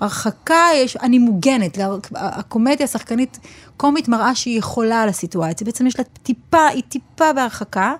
הרחקה, 0.00 0.66
יש, 0.74 0.96
אני 0.96 1.18
מוגנת. 1.18 1.78
הקומדיה, 2.14 2.84
השחקנית 2.84 3.38
קומית 3.76 4.08
מראה 4.08 4.34
שהיא 4.34 4.58
יכולה 4.58 5.02
על 5.02 5.08
הסיטואציה, 5.08 5.64
בעצם 5.64 5.86
יש 5.86 5.98
לה 5.98 6.04
טיפה, 6.22 6.66
היא 6.66 6.82
טיפה 6.88 7.32
בהרחקה, 7.32 7.94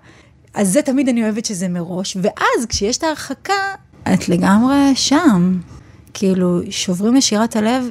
אז 0.54 0.72
זה 0.72 0.82
תמיד 0.82 1.08
אני 1.08 1.24
אוהבת 1.24 1.44
שזה 1.44 1.68
מראש, 1.68 2.16
ואז 2.22 2.66
כשיש 2.68 2.98
את 2.98 3.02
ההרחקה, 3.02 3.74
את 4.14 4.28
לגמרי 4.28 4.94
שם. 4.94 5.58
כאילו, 6.14 6.60
שוברים 6.70 7.14
לשירת 7.14 7.56
הלב, 7.56 7.90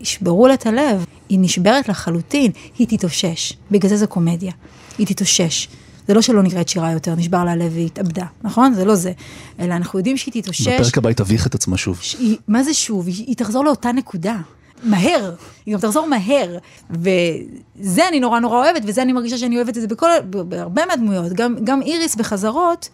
ישברו 0.00 0.48
לה 0.48 0.54
את 0.54 0.66
הלב, 0.66 1.04
היא 1.28 1.38
נשברת 1.40 1.88
לחלוטין, 1.88 2.52
היא 2.78 2.86
תתאושש. 2.88 3.52
בגלל 3.70 3.88
זה 3.88 3.96
זה 3.96 4.06
קומדיה. 4.06 4.52
היא 4.98 5.06
תתאושש. 5.06 5.68
זה 6.08 6.14
לא 6.14 6.22
שלא 6.22 6.42
נקראת 6.42 6.68
שירה 6.68 6.92
יותר, 6.92 7.14
נשבר 7.14 7.44
לה 7.44 7.52
הלב 7.52 7.72
והיא 7.74 7.86
התאבדה, 7.86 8.26
נכון? 8.42 8.74
זה 8.74 8.84
לא 8.84 8.94
זה. 8.94 9.12
אלא 9.60 9.74
אנחנו 9.74 9.98
יודעים 9.98 10.16
שהיא 10.16 10.42
תתאושש. 10.42 10.68
בפרק 10.68 10.98
הבא 10.98 11.08
היא 11.08 11.16
תביך 11.16 11.46
את 11.46 11.54
עצמה 11.54 11.76
שוב. 11.76 11.98
שהיא, 12.00 12.36
מה 12.48 12.62
זה 12.62 12.74
שוב? 12.74 13.06
היא, 13.06 13.24
היא 13.26 13.36
תחזור 13.36 13.64
לאותה 13.64 13.92
נקודה. 13.92 14.36
מהר, 14.82 15.34
היא 15.66 15.74
גם 15.74 15.80
תחזור 15.80 16.06
מהר, 16.08 16.58
וזה 16.90 18.08
אני 18.08 18.20
נורא 18.20 18.40
נורא 18.40 18.56
אוהבת, 18.56 18.82
וזה 18.86 19.02
אני 19.02 19.12
מרגישה 19.12 19.38
שאני 19.38 19.56
אוהבת 19.56 19.76
את 19.76 19.82
זה 19.82 19.88
בכל, 19.88 20.08
בהרבה 20.30 20.86
מהדמויות, 20.86 21.32
גם, 21.32 21.54
גם 21.64 21.82
איריס 21.82 22.14
בחזרות, 22.14 22.88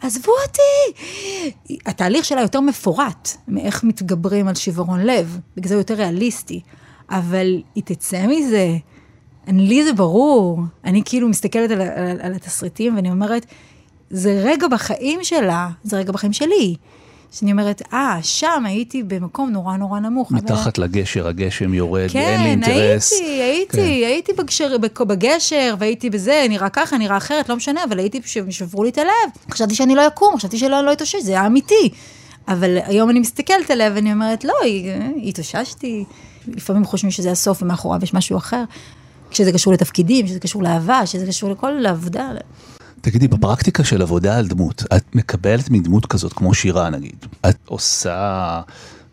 עזבו 0.00 0.32
אותי! 0.46 1.02
התהליך 1.86 2.24
שלה 2.24 2.40
יותר 2.40 2.60
מפורט, 2.60 3.36
מאיך 3.48 3.84
מתגברים 3.84 4.48
על 4.48 4.54
שברון 4.54 5.00
לב, 5.00 5.38
בגלל 5.56 5.68
זה 5.68 5.74
הוא 5.74 5.80
יותר 5.80 5.94
ריאליסטי, 5.94 6.60
אבל 7.10 7.62
היא 7.74 7.82
תצא 7.84 8.26
מזה, 8.26 8.76
לי 9.48 9.84
זה 9.84 9.92
ברור, 9.92 10.60
אני 10.84 11.02
כאילו 11.04 11.28
מסתכלת 11.28 11.70
על, 11.70 11.80
על, 11.80 12.20
על 12.20 12.32
התסריטים 12.32 12.96
ואני 12.96 13.10
אומרת, 13.10 13.46
זה 14.10 14.42
רגע 14.44 14.68
בחיים 14.68 15.20
שלה, 15.22 15.68
זה 15.82 15.96
רגע 15.96 16.12
בחיים 16.12 16.32
שלי. 16.32 16.76
שאני 17.34 17.52
אומרת, 17.52 17.82
אה, 17.92 18.18
שם 18.22 18.62
הייתי 18.66 19.02
במקום 19.02 19.50
נורא 19.50 19.76
נורא 19.76 20.00
נמוך. 20.00 20.32
מתחת 20.32 20.78
אבל... 20.78 20.88
לגשר, 20.88 21.28
הגשם 21.28 21.74
יורד, 21.74 22.10
כן, 22.10 22.18
אין 22.18 22.42
לי 22.42 22.50
אינטרס. 22.50 23.12
כן, 23.12 23.24
הייתי, 23.24 23.42
הייתי, 23.42 23.76
כן. 23.76 24.06
הייתי 24.06 24.32
בגשר, 24.32 24.76
בגשר, 25.06 25.74
והייתי 25.78 26.10
בזה, 26.10 26.46
נראה 26.48 26.68
ככה, 26.68 26.98
נראה 26.98 27.16
אחרת, 27.16 27.48
לא 27.48 27.56
משנה, 27.56 27.84
אבל 27.84 27.98
הייתי, 27.98 28.20
שברו 28.50 28.84
לי 28.84 28.90
את 28.90 28.98
הלב. 28.98 29.10
חשבתי 29.50 29.74
שאני 29.74 29.94
לא 29.94 30.06
אקום, 30.06 30.36
חשבתי 30.36 30.58
שלא 30.58 30.80
לא 30.80 30.92
אתאושש, 30.92 31.22
זה 31.22 31.32
היה 31.32 31.46
אמיתי. 31.46 31.90
אבל 32.48 32.78
היום 32.84 33.10
אני 33.10 33.20
מסתכלת 33.20 33.70
עליה 33.70 33.90
ואני 33.94 34.12
אומרת, 34.12 34.44
לא, 34.44 34.54
התאוששתי. 35.22 36.04
לפעמים 36.48 36.84
חושבים 36.84 37.10
שזה 37.10 37.30
הסוף 37.30 37.62
ומאחוריו 37.62 38.00
יש 38.02 38.14
משהו 38.14 38.36
אחר. 38.36 38.64
כשזה 39.34 39.52
קשור 39.52 39.72
לתפקידים, 39.72 40.26
כשזה 40.26 40.40
קשור 40.40 40.62
לאהבה, 40.62 41.00
כשזה 41.04 41.26
קשור 41.26 41.50
לכל 41.50 41.86
עבודה. 41.86 42.30
תגידי, 43.00 43.28
בפרקטיקה 43.28 43.84
של 43.84 44.02
עבודה 44.02 44.38
על 44.38 44.46
דמות, 44.46 44.82
את 44.96 45.14
מקבלת 45.14 45.70
מדמות 45.70 46.06
כזאת, 46.06 46.32
כמו 46.32 46.54
שירה 46.54 46.90
נגיד, 46.90 47.26
את 47.48 47.56
עושה 47.66 48.60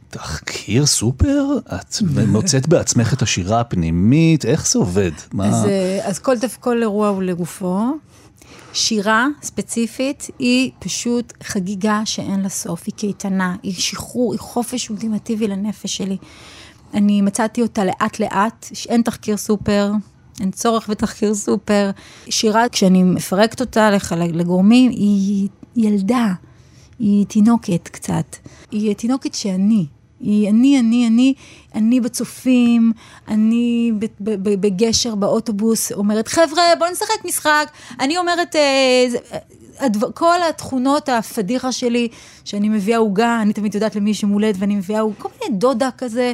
תחקיר 0.09 0.85
סופר? 0.85 1.45
את 1.75 1.95
מוצאת 2.27 2.67
בעצמך 2.67 3.13
את 3.13 3.21
השירה 3.21 3.59
הפנימית? 3.59 4.45
איך 4.45 4.67
זה 4.67 4.79
עובד? 4.79 5.11
מה... 5.33 5.47
אז, 5.47 5.65
אה, 5.65 5.99
אז 6.03 6.19
כל, 6.19 6.35
כל 6.59 6.81
אירוע 6.81 7.07
הוא 7.07 7.23
לגופו. 7.23 7.77
שירה 8.73 9.27
ספציפית 9.43 10.27
היא 10.39 10.71
פשוט 10.79 11.33
חגיגה 11.43 12.01
שאין 12.05 12.41
לה 12.41 12.49
סוף, 12.49 12.83
היא 12.85 12.93
קייטנה, 12.93 13.55
היא 13.63 13.73
שחרור, 13.73 14.33
היא 14.33 14.39
חופש 14.39 14.89
אולטימטיבי 14.89 15.47
לנפש 15.47 15.97
שלי. 15.97 16.17
אני 16.93 17.21
מצאתי 17.21 17.62
אותה 17.62 17.86
לאט 17.86 18.19
לאט, 18.19 18.69
אין 18.89 19.01
תחקיר 19.01 19.38
סופר, 19.38 19.91
אין 20.39 20.51
צורך 20.51 20.89
בתחקיר 20.89 21.33
סופר. 21.33 21.91
שירה, 22.29 22.69
כשאני 22.69 23.03
מפרקת 23.03 23.60
אותה 23.60 23.89
לגורמים, 24.33 24.91
היא 24.91 25.50
ילדה, 25.75 26.33
היא 27.00 27.25
תינוקת 27.25 27.88
קצת. 27.88 28.36
היא 28.71 28.95
תינוקת 28.95 29.33
שאני. 29.33 29.86
היא 30.19 30.50
אני, 30.50 30.79
אני, 30.79 31.07
אני, 31.07 31.33
אני 31.75 32.00
בצופים, 32.00 32.91
אני 33.27 33.91
בגשר, 34.19 35.15
באוטובוס, 35.15 35.91
אומרת, 35.91 36.27
חבר'ה, 36.27 36.63
בואו 36.79 36.91
נשחק 36.91 37.25
משחק. 37.25 37.71
אני 38.00 38.17
אומרת, 38.17 38.55
אה, 38.55 39.05
הדבר, 39.79 40.12
כל 40.12 40.38
התכונות 40.50 41.10
הפדיחה 41.10 41.71
שלי, 41.71 42.07
שאני 42.45 42.69
מביאה 42.69 42.98
עוגה, 42.98 43.39
אני 43.41 43.53
תמיד 43.53 43.75
יודעת 43.75 43.95
למי 43.95 44.13
שמולד, 44.13 44.55
ואני 44.60 44.75
מביאה 44.75 45.00
עוגה, 45.00 45.15
כל 45.19 45.29
מיני 45.41 45.57
דודה 45.60 45.89
כזה. 45.98 46.33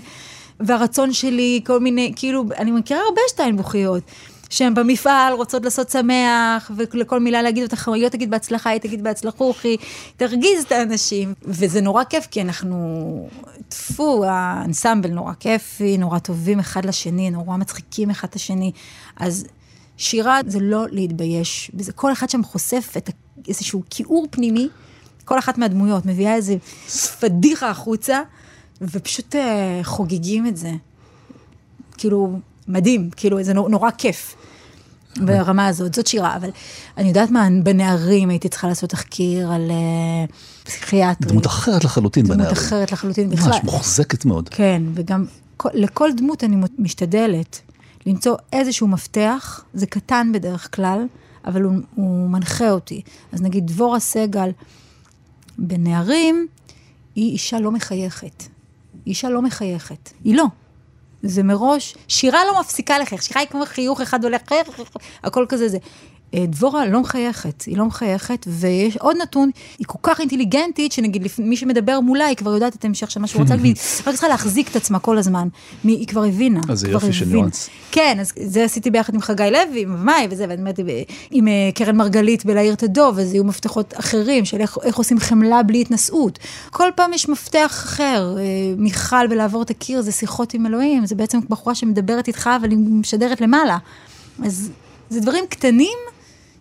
והרצון 0.60 1.14
שלי, 1.14 1.62
כל 1.66 1.80
מיני, 1.80 2.14
כאילו, 2.16 2.44
אני 2.58 2.72
מכירה 2.72 3.00
הרבה 3.08 3.22
שטיינבוכיות. 3.30 4.04
שהן 4.50 4.74
במפעל 4.74 5.34
רוצות 5.34 5.64
לעשות 5.64 5.90
שמח, 5.90 6.72
ולכל 6.76 7.20
מילה 7.20 7.42
להגיד 7.42 7.74
היא 7.88 8.04
לא 8.04 8.10
תגיד 8.10 8.30
בהצלחה, 8.30 8.70
היא 8.70 8.80
תגיד 8.80 9.04
בהצלחוכי, 9.04 9.78
תרגיז 10.18 10.64
את 10.64 10.72
האנשים. 10.72 11.34
וזה 11.44 11.82
נורא 11.82 12.04
כיף, 12.04 12.28
כי 12.32 12.42
אנחנו, 12.42 13.30
טפו, 13.70 14.26
האנסמבל 14.26 15.10
נורא 15.10 15.34
כיפי, 15.40 15.98
נורא 15.98 16.20
טובים 16.20 16.60
אחד 16.60 16.86
לשני, 16.86 17.30
נורא 17.30 17.58
מצחיקים 17.58 18.10
אחד 18.10 18.28
את 18.28 18.36
השני. 18.36 18.72
אז 19.16 19.46
שירה 19.98 20.40
זה 20.48 20.60
לא 20.62 20.86
להתבייש, 20.92 21.72
וזה 21.74 21.92
כל 21.92 22.12
אחד 22.12 22.30
שם 22.30 22.44
חושף 22.44 22.94
את 22.98 23.10
איזשהו 23.48 23.84
כיעור 23.90 24.28
פנימי, 24.30 24.68
כל 25.26 25.40
אחת 25.40 25.58
מהדמויות 25.58 26.06
מביאה 26.06 26.36
איזה 26.36 26.56
פדיחה 27.20 27.70
החוצה. 27.70 28.22
ופשוט 28.82 29.36
uh, 29.36 29.38
חוגגים 29.84 30.48
את 30.48 30.58
זה. 30.58 30.72
כאילו, 31.98 32.40
מדהים, 32.68 33.10
כאילו, 33.16 33.44
זה 33.44 33.54
נורא, 33.54 33.70
נורא 33.70 33.90
כיף. 33.98 34.36
ברמה 35.26 35.68
הזאת, 35.68 35.96
זאת 35.96 36.08
שירה, 36.08 36.36
אבל 36.36 36.50
אני 36.98 37.08
יודעת 37.08 37.32
מה, 37.32 37.48
בנערים 37.64 38.30
הייתי 38.30 38.50
צריכה 38.50 38.68
לעשות 38.68 38.90
תחקיר 38.90 39.52
על 39.52 39.72
uh, 39.72 40.32
פסיכיאטרי. 40.64 41.30
דמות 41.30 41.46
אחרת 41.46 41.84
לחלוטין 41.84 42.26
דמות 42.26 42.38
בנערים. 42.38 42.56
דמות 42.56 42.68
אחרת 42.68 42.92
לחלוטין 42.92 43.30
בכלל. 43.30 43.48
ממש 43.48 43.60
מוחזקת 43.64 44.26
מאוד. 44.26 44.50
כן, 44.50 44.84
וגם 44.94 45.26
כל, 45.58 45.70
לכל 45.74 46.10
דמות 46.18 46.44
אני 46.44 46.56
משתדלת 46.78 47.62
למצוא 48.06 48.36
איזשהו 48.54 48.88
מפתח, 48.88 49.64
זה 49.74 49.86
קטן 49.86 50.32
בדרך 50.34 50.76
כלל, 50.76 51.06
אבל 51.46 51.62
הוא, 51.62 51.74
הוא 51.96 52.30
מנחה 52.30 52.72
אותי. 52.72 53.02
אז 53.32 53.42
נגיד 53.42 53.68
דבורה 53.68 54.00
סגל 54.00 54.50
בנערים, 55.58 56.48
היא 57.16 57.32
אישה 57.32 57.60
לא 57.60 57.72
מחייכת. 57.72 58.44
אישה 59.08 59.30
לא 59.30 59.42
מחייכת. 59.42 60.10
היא 60.24 60.36
לא. 60.36 60.46
זה 61.24 61.44
מראש, 61.44 61.96
שירה 62.08 62.40
לא 62.46 62.60
מפסיקה 62.60 63.00
לחייך, 63.00 63.24
שירה 63.24 63.42
היא 63.42 63.50
כמו 63.50 63.66
חיוך 63.66 64.02
אחד 64.02 64.24
הולך, 64.24 64.42
הכל 65.24 65.46
כזה 65.50 65.68
זה. 65.68 65.78
אה, 66.34 66.46
דבורה 66.48 66.88
לא 66.88 67.02
מחייכת, 67.02 67.62
היא 67.62 67.78
לא 67.78 67.86
מחייכת, 67.86 68.46
ויש 68.48 68.98
עוד 68.98 69.18
נתון, 69.22 69.50
היא 69.80 69.88
כל 69.88 70.00
כך 70.04 70.20
אינטליגנטית, 70.20 70.92
שנגיד 70.92 71.28
מי 71.40 71.58
שמדבר 71.58 72.00
מולה, 72.00 72.26
היא 72.26 72.38
כבר 72.38 72.54
יודעת 72.54 72.76
את 72.76 72.86
המשך 72.86 73.12
של 73.12 73.20
מה 73.20 73.28
שהוא 73.28 73.42
רוצה, 73.42 73.56
והיא 73.60 73.76
רק 74.08 74.14
צריכה 74.14 74.28
להחזיק 74.28 74.70
את 74.72 74.76
עצמה 74.76 75.00
כל 75.00 75.18
הזמן. 75.18 75.48
היא 75.84 76.08
כבר 76.08 76.24
הבינה. 76.24 76.60
אז 76.70 76.80
זה 76.80 76.90
יופי 76.90 77.14
של 77.14 77.26
ניואנס. 77.26 77.70
כן, 77.92 78.18
אז 78.22 78.34
זה 78.36 78.64
עשיתי 78.64 78.92
ביחד 78.92 79.14
עם 79.14 79.22
חגי 79.22 79.50
לוי, 79.52 79.82
עם 79.82 80.06
מאי 80.06 80.28
וזה, 80.30 80.46
ואני 80.50 80.62
אומרת, 80.62 80.80
עם 81.32 81.48
אה, 81.48 81.70
קרן 81.76 81.96
מרגלית 81.96 82.46
בלהעיר 82.46 82.74
את 82.74 82.84
הדוב, 82.84 83.20
אז 83.20 83.34
יהיו 83.34 83.44
מפתחות 83.44 83.94
אחרים, 83.98 84.46
של 84.46 84.62
איך, 84.62 84.78
איך 84.84 84.96
עושים 84.96 85.20
חמלה 85.20 85.64
בלי 85.64 85.82
התנשאות. 85.82 86.40
כל 86.70 86.90
פעם 86.96 87.14
יש 87.14 87.30
מפתח 87.30 87.72
אחר, 87.86 88.36
אה, 88.38 88.44
מיכל 88.78 89.28
בלעבור 89.28 89.62
את 89.62 89.70
הקיר, 89.70 90.02
זה 90.02 90.12
שיחות 90.12 90.54
עם 90.54 90.66
אלוהים, 90.66 91.06
זה 91.06 91.16
בעצם 91.16 91.40
בחורה 91.50 91.76
שמדברת 91.76 92.28
איתך, 92.28 92.50
אבל 92.62 92.70
היא 92.70 92.78
משדרת 92.78 93.42
למעלה. 93.42 93.78
אז 94.46 94.70
זה 95.10 95.20
דברים 95.20 95.44
קטנים. 95.50 96.17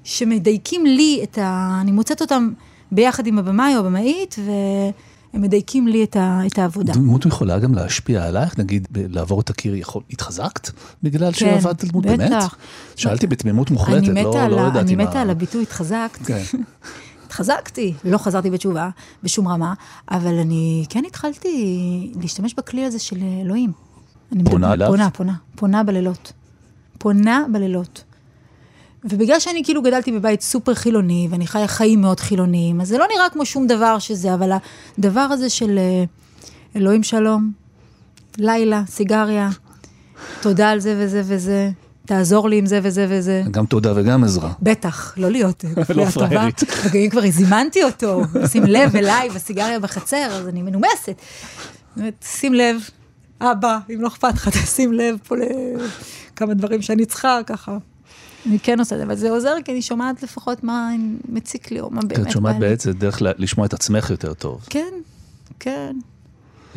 שמדייקים 0.07 0.87
לי 0.87 1.21
את 1.23 1.39
ה... 1.39 1.79
אני 1.81 1.93
מוצאת 1.93 2.21
אותם 2.21 2.51
ביחד 2.93 3.27
עם 3.27 3.39
הבמאי 3.39 3.75
או 3.75 3.81
הבמאית, 3.81 4.37
והם 4.39 5.43
מדייקים 5.43 5.89
לי 5.89 6.05
את, 6.05 6.17
ה... 6.17 6.41
את 6.47 6.59
העבודה. 6.59 6.93
דמות 6.93 7.27
יכולה 7.27 7.59
גם 7.59 7.75
להשפיע 7.75 8.27
עלייך, 8.27 8.59
נגיד, 8.59 8.89
לעבור 8.95 9.41
את 9.41 9.51
הקיר, 9.51 9.75
יכול... 9.75 10.03
התחזקת 10.11 10.71
בגלל 11.03 11.33
כן, 11.33 11.39
שעבדת 11.39 11.83
על 11.83 11.89
דמות, 11.89 12.07
באמת? 12.07 12.31
בטח. 12.31 12.57
שאלתי 12.97 13.27
בתמימות 13.27 13.71
מוחלטת, 13.71 14.09
לא, 14.09 14.49
לא 14.49 14.61
ידעתי 14.61 14.97
מה... 14.97 15.03
אני 15.03 15.11
מתה 15.11 15.21
על 15.21 15.31
הביטוי 15.31 15.63
התחזקת. 15.63 16.27
כן. 16.27 16.43
התחזקתי, 17.27 17.95
לא 18.05 18.19
חזרתי 18.19 18.51
בתשובה 18.51 18.91
בשום 19.23 19.49
רמה, 19.49 19.75
אבל 20.11 20.39
אני 20.39 20.85
כן 20.89 21.03
התחלתי 21.07 22.13
להשתמש 22.21 22.55
בכלי 22.55 22.85
הזה 22.85 22.99
של 22.99 23.19
אלוהים. 23.43 23.73
פונה 24.45 24.73
אליו? 24.73 24.89
פונה, 24.89 25.11
פונה, 25.11 25.35
פונה 25.57 25.83
בלילות. 25.83 26.33
פונה 26.99 27.45
בלילות. 27.53 28.05
ובגלל 29.11 29.41
שאני 29.41 29.65
כאילו 29.65 29.83
גדלתי 29.83 30.13
בבית 30.13 30.41
סופר 30.41 30.75
חילוני, 30.75 31.29
ואני 31.31 31.47
חיה 31.47 31.69
חיים 31.69 32.01
מאוד 32.01 32.21
חילוניים, 32.21 32.81
אז 32.81 32.89
זה 32.89 32.99
לא 32.99 33.05
נראה 33.15 33.31
כמו 33.31 33.47
שום 33.47 33.67
דבר 33.67 33.99
שזה, 33.99 34.35
אבל 34.35 34.53
הדבר 34.99 35.21
הזה 35.21 35.51
של 35.51 35.79
אה, 35.79 36.05
אלוהים 36.77 37.03
שלום, 37.03 37.53
לילה, 38.39 38.83
סיגריה, 38.89 39.49
תודה 40.41 40.71
על 40.71 40.81
זה 40.81 40.95
וזה 40.99 41.23
וזה, 41.25 41.71
תעזור 42.07 42.49
לי 42.49 42.59
עם 42.59 42.67
זה 42.67 42.81
וזה 42.83 43.07
וזה. 43.09 43.43
גם 43.51 43.67
תודה 43.67 43.93
וגם 43.97 44.25
עזרה. 44.25 44.53
בטח, 44.63 45.15
לא 45.17 45.31
להיות 45.31 45.65
לא 45.95 46.05
פראיירית. 46.05 46.63
וגם 46.85 47.01
אם 47.05 47.11
כבר 47.11 47.31
זימנתי 47.31 47.83
אותו, 47.83 48.23
שים 48.53 48.65
לב 48.65 48.97
אליי 48.97 49.31
בסיגריה 49.31 49.81
בחצר, 49.81 50.29
אז 50.31 50.49
אני 50.49 50.63
מנומסת. 50.63 51.21
שים 52.25 52.55
לב, 52.55 52.77
אבא, 53.41 53.79
אם 53.95 54.01
לא 54.01 54.09
אכפת 54.09 54.35
לך, 54.35 54.49
תשים 54.49 54.93
לב 54.93 55.17
פה 55.29 55.35
לכמה 55.37 56.55
דברים 56.55 56.83
שאני 56.83 57.07
צריכה, 57.07 57.39
ככה. 57.47 57.79
אני 58.47 58.59
כן 58.59 58.79
עושה 58.79 58.95
את 58.95 59.00
זה, 59.00 59.05
אבל 59.07 59.15
זה 59.15 59.31
עוזר 59.31 59.55
כי 59.65 59.73
אני 59.73 59.83
שומעת 59.83 60.23
לפחות 60.23 60.65
מה 60.65 60.91
מציק 61.29 61.71
לי, 61.71 61.81
או 61.81 61.91
מה 61.91 62.00
באמת 62.00 62.26
את 62.26 62.31
שומעת. 62.31 62.59
בעצם 62.59 62.93
דרך 62.93 63.19
לשמוע 63.23 63.67
את 63.67 63.75
עצמך 63.75 64.11
יותר 64.11 64.35
טוב. 64.35 64.67
כן, 64.71 64.95
כן. 65.61 65.97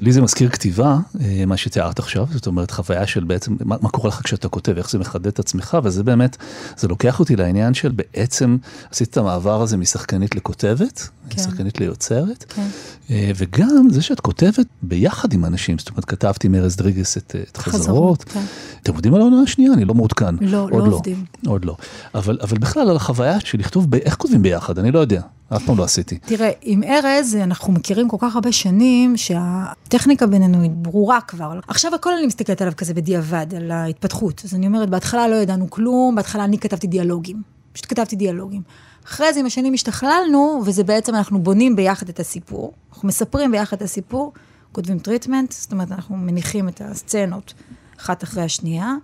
לי 0.01 0.11
זה 0.11 0.21
מזכיר 0.21 0.49
כתיבה, 0.49 0.97
אה, 1.21 1.45
מה 1.45 1.57
שתיארת 1.57 1.99
עכשיו, 1.99 2.25
זאת 2.31 2.47
אומרת 2.47 2.71
חוויה 2.71 3.07
של 3.07 3.23
בעצם, 3.23 3.55
מה, 3.65 3.75
מה 3.81 3.89
קורה 3.89 4.07
לך 4.07 4.21
כשאתה 4.23 4.49
כותב, 4.49 4.77
איך 4.77 4.89
זה 4.89 4.97
מחדד 4.97 5.27
את 5.27 5.39
עצמך, 5.39 5.77
וזה 5.83 6.03
באמת, 6.03 6.37
זה 6.77 6.87
לוקח 6.87 7.19
אותי 7.19 7.35
לעניין 7.35 7.73
של 7.73 7.91
בעצם, 7.91 8.57
עשית 8.91 9.09
את 9.09 9.17
המעבר 9.17 9.61
הזה 9.61 9.77
משחקנית 9.77 10.35
לכותבת, 10.35 11.09
כן. 11.29 11.41
שחקנית 11.41 11.79
ליוצרת, 11.79 12.45
כן. 12.49 12.67
אה, 13.09 13.31
וגם 13.35 13.87
זה 13.89 14.01
שאת 14.01 14.19
כותבת 14.19 14.65
ביחד 14.81 15.33
עם 15.33 15.45
אנשים, 15.45 15.77
זאת 15.77 15.89
אומרת, 15.89 16.05
כתבתי 16.05 16.47
עם 16.47 16.55
ארז 16.55 16.75
דריגס 16.75 17.17
את, 17.17 17.35
אה, 17.35 17.41
את 17.51 17.57
חזרות. 17.57 17.81
חזרות, 17.81 18.23
כן. 18.23 18.43
אתם 18.81 18.91
עובדים 18.91 19.13
על 19.13 19.21
העונה 19.21 19.41
השנייה? 19.41 19.73
אני 19.73 19.85
לא 19.85 19.93
מעודכן. 19.93 20.35
לא, 20.41 20.67
עוד 20.71 20.87
לא 20.87 20.95
עובדים. 20.95 21.25
עוד 21.47 21.65
לא. 21.65 21.75
אבל, 22.15 22.37
אבל 22.41 22.57
בכלל 22.57 22.89
על 22.89 22.95
החוויה 22.95 23.39
של 23.39 23.59
לכתוב, 23.59 23.91
ב... 23.91 23.95
איך 23.95 24.15
כותבים 24.15 24.41
ביחד? 24.41 24.79
אני 24.79 24.91
לא 24.91 24.99
יודע, 24.99 25.21
אף 25.55 25.65
פעם 25.65 25.77
לא 25.77 25.83
עשיתי. 25.83 26.17
תראה, 26.17 26.51
עם 26.61 26.83
ארז 26.83 27.35
אנחנו 27.35 27.73
מכירים 27.73 28.09
כל 28.09 28.17
כך 28.19 28.35
הרבה 28.35 28.51
שנים 28.51 29.17
שהטכניקה 29.17 30.27
בינינו 30.27 30.61
היא 30.61 30.71
ברורה 30.71 31.21
כבר. 31.21 31.59
עכשיו 31.67 31.95
הכל 31.95 32.13
אני 32.17 32.27
מסתכלת 32.27 32.61
עליו 32.61 32.73
כזה 32.77 32.93
בדיעבד, 32.93 33.47
על 33.55 33.71
ההתפתחות. 33.71 34.41
אז 34.45 34.53
אני 34.55 34.67
אומרת, 34.67 34.89
בהתחלה 34.89 35.27
לא 35.27 35.35
ידענו 35.35 35.69
כלום, 35.69 36.15
בהתחלה 36.15 36.43
אני 36.43 36.57
כתבתי 36.59 36.87
דיאלוגים. 36.87 37.41
פשוט 37.73 37.85
כתבתי 37.89 38.15
דיאלוגים. 38.15 38.61
אחרי 39.09 39.33
זה 39.33 39.39
עם 39.39 39.45
השנים 39.45 39.73
השתכללנו, 39.73 40.61
וזה 40.65 40.83
בעצם 40.83 41.15
אנחנו 41.15 41.39
בונים 41.39 41.75
ביחד 41.75 42.09
את 42.09 42.19
הסיפור. 42.19 42.73
אנחנו 42.91 43.07
מספרים 43.07 43.51
ביחד 43.51 43.77
את 43.77 43.81
הסיפור, 43.81 44.33
כותבים 44.71 44.99
treatment, 44.99 45.51
זאת 45.51 45.71
אומרת, 45.71 45.91
אנחנו 45.91 46.17
מניחים 46.17 46.69
את 46.69 46.81
הסצנות 46.85 47.53
אחת 47.99 48.23
אחרי 48.23 48.43
השנייה, 48.43 48.95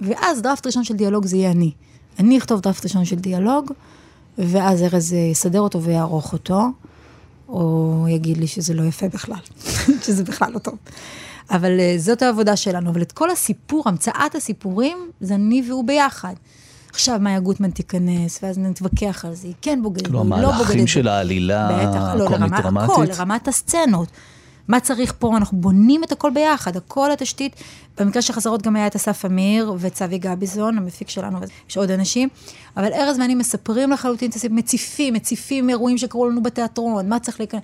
ואז 0.00 0.42
דראפט 0.42 0.66
ראשון 0.66 0.84
של 0.84 0.94
דיאלוג 0.94 1.26
זה 1.26 1.36
יהיה 1.36 1.50
אני. 1.50 1.72
אני 2.18 2.38
אכתוב 2.38 2.60
דראפט 2.60 2.84
ראשון 2.84 3.04
של 3.04 3.16
דיאלוג, 3.16 3.72
ואז 4.38 4.82
ארז 4.82 5.12
יסדר 5.12 5.60
אותו 5.60 5.82
ויערוך 5.82 6.32
אותו, 6.32 6.60
או 7.48 8.06
יגיד 8.08 8.36
לי 8.36 8.46
שזה 8.46 8.74
לא 8.74 8.82
יפה 8.82 9.08
בכלל, 9.08 9.40
שזה 10.04 10.24
בכלל 10.24 10.52
לא 10.52 10.58
טוב. 10.58 10.74
אבל 11.50 11.80
אה, 11.80 11.94
זאת 11.98 12.22
העבודה 12.22 12.56
שלנו, 12.56 12.90
אבל 12.90 13.02
את 13.02 13.12
כל 13.12 13.30
הסיפור, 13.30 13.82
המצאת 13.86 14.34
הסיפורים, 14.34 14.98
זה 15.20 15.34
אני 15.34 15.62
והוא 15.68 15.84
ביחד. 15.84 16.34
עכשיו 16.92 17.18
מאיה 17.20 17.40
גוטמן 17.40 17.70
תיכנס, 17.70 18.40
ואז 18.42 18.58
נתווכח 18.58 19.24
על 19.24 19.34
זה, 19.34 19.46
היא 19.46 19.54
כן 19.62 19.80
בוגדת, 19.82 20.04
כאילו 20.04 20.22
היא 20.22 20.30
לא 20.30 20.36
בוגדת. 20.36 20.54
המהלכים 20.54 20.86
של 20.86 21.08
העלילה 21.08 21.68
בטח, 21.68 22.14
לא, 22.14 22.24
הקומית 22.24 22.52
לרמה, 22.64 22.84
הכל, 22.84 22.94
דרמטית. 22.94 23.18
לרמת 23.18 23.48
הסצנות. 23.48 24.08
מה 24.68 24.80
צריך 24.80 25.14
פה, 25.18 25.36
אנחנו 25.36 25.58
בונים 25.58 26.04
את 26.04 26.12
הכל 26.12 26.30
ביחד, 26.34 26.76
הכל 26.76 27.10
התשתית. 27.12 27.56
במקרה 28.00 28.22
של 28.22 28.32
חזרות 28.32 28.62
גם 28.62 28.76
היה 28.76 28.86
את 28.86 28.96
אסף 28.96 29.24
אמיר 29.24 29.74
וצבי 29.78 30.18
גביזון, 30.18 30.78
המפיק 30.78 31.08
שלנו, 31.08 31.38
ויש 31.40 31.76
עוד 31.76 31.90
אנשים. 31.90 32.28
אבל 32.76 32.92
ארז 32.92 33.18
ואני 33.18 33.34
מספרים 33.34 33.90
לחלוטין 33.90 34.30
מציפים, 34.50 35.14
מציפים 35.14 35.70
אירועים 35.70 35.98
שקרו 35.98 36.28
לנו 36.28 36.42
בתיאטרון, 36.42 37.08
מה 37.08 37.18
צריך 37.18 37.40
להיכנס. 37.40 37.62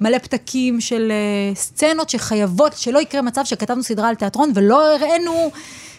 מלא 0.00 0.18
פתקים 0.18 0.80
של 0.80 1.12
uh, 1.12 1.58
סצנות 1.58 2.10
שחייבות, 2.10 2.72
שלא 2.76 2.98
יקרה 2.98 3.22
מצב 3.22 3.44
שכתבנו 3.44 3.82
סדרה 3.82 4.08
על 4.08 4.14
תיאטרון 4.14 4.52
ולא 4.54 4.94
הראינו 4.94 5.50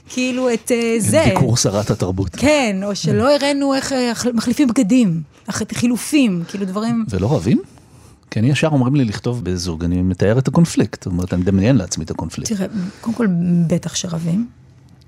כאילו 0.09 0.53
את 0.53 0.71
uh, 0.71 1.01
זה. 1.01 1.23
ביקור 1.33 1.57
שרת 1.57 1.89
התרבות. 1.89 2.35
כן, 2.35 2.81
או 2.83 2.95
שלא 2.95 3.35
הראינו 3.35 3.73
איך 3.73 3.93
אה, 3.93 4.11
מחליפים 4.33 4.67
בגדים, 4.67 5.21
חילופים, 5.73 6.43
כאילו 6.47 6.65
דברים... 6.65 7.05
ולא 7.09 7.35
רבים? 7.35 7.61
כי 8.31 8.39
אני 8.39 8.49
ישר 8.49 8.67
אומרים 8.67 8.95
לי 8.95 9.05
לכתוב 9.05 9.43
בזוג, 9.43 9.83
אני 9.83 10.01
מתאר 10.01 10.39
את 10.39 10.47
הקונפליקט, 10.47 11.03
זאת 11.03 11.13
אומרת, 11.13 11.33
אני 11.33 11.41
מדמיין 11.41 11.75
לעצמי 11.75 12.03
את 12.03 12.11
הקונפליקט. 12.11 12.53
תראה, 12.53 12.67
קודם 13.01 13.17
כל, 13.17 13.27
בטח 13.67 13.95
שרבים, 13.95 14.47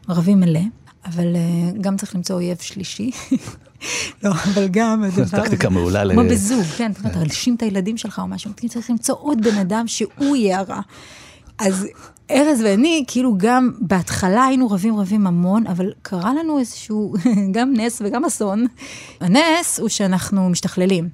רבים 0.09 0.39
מלא, 0.39 0.59
אבל 1.05 1.35
אה, 1.35 1.71
גם 1.81 1.97
צריך 1.97 2.15
למצוא 2.15 2.35
אויב 2.35 2.57
שלישי. 2.61 3.11
לא, 4.23 4.31
אבל 4.31 4.67
גם 4.67 5.03
הדבר. 5.03 5.39
טקטיקה 5.43 5.69
מעולה 5.69 6.03
ל- 6.03 6.13
כמו 6.13 6.23
בזוג, 6.29 6.63
כן, 6.63 6.91
אתה 6.91 7.07
יודע, 7.07 7.23
תלשים 7.23 7.55
את 7.55 7.61
הילדים 7.61 7.97
שלך 7.97 8.19
או 8.19 8.27
משהו, 8.27 8.51
אתה 8.51 8.67
צריך 8.67 8.89
למצוא 8.89 9.15
עוד 9.19 9.41
בן 9.41 9.57
אדם 9.57 9.87
שהוא 9.87 10.35
יהיה 10.35 10.59
הרע. 10.59 10.79
אז 11.59 11.87
ארז 12.31 12.61
ואני, 12.61 13.03
כאילו 13.07 13.33
גם 13.37 13.71
בהתחלה 13.79 14.45
היינו 14.45 14.71
רבים 14.71 14.99
רבים 14.99 15.27
המון, 15.27 15.67
אבל 15.67 15.91
קרה 16.01 16.33
לנו 16.33 16.59
איזשהו, 16.59 17.13
גם 17.55 17.73
נס 17.77 18.01
וגם 18.05 18.25
אסון. 18.25 18.65
הנס 19.21 19.79
הוא 19.79 19.89
שאנחנו 19.89 20.49
משתכללים. 20.49 21.09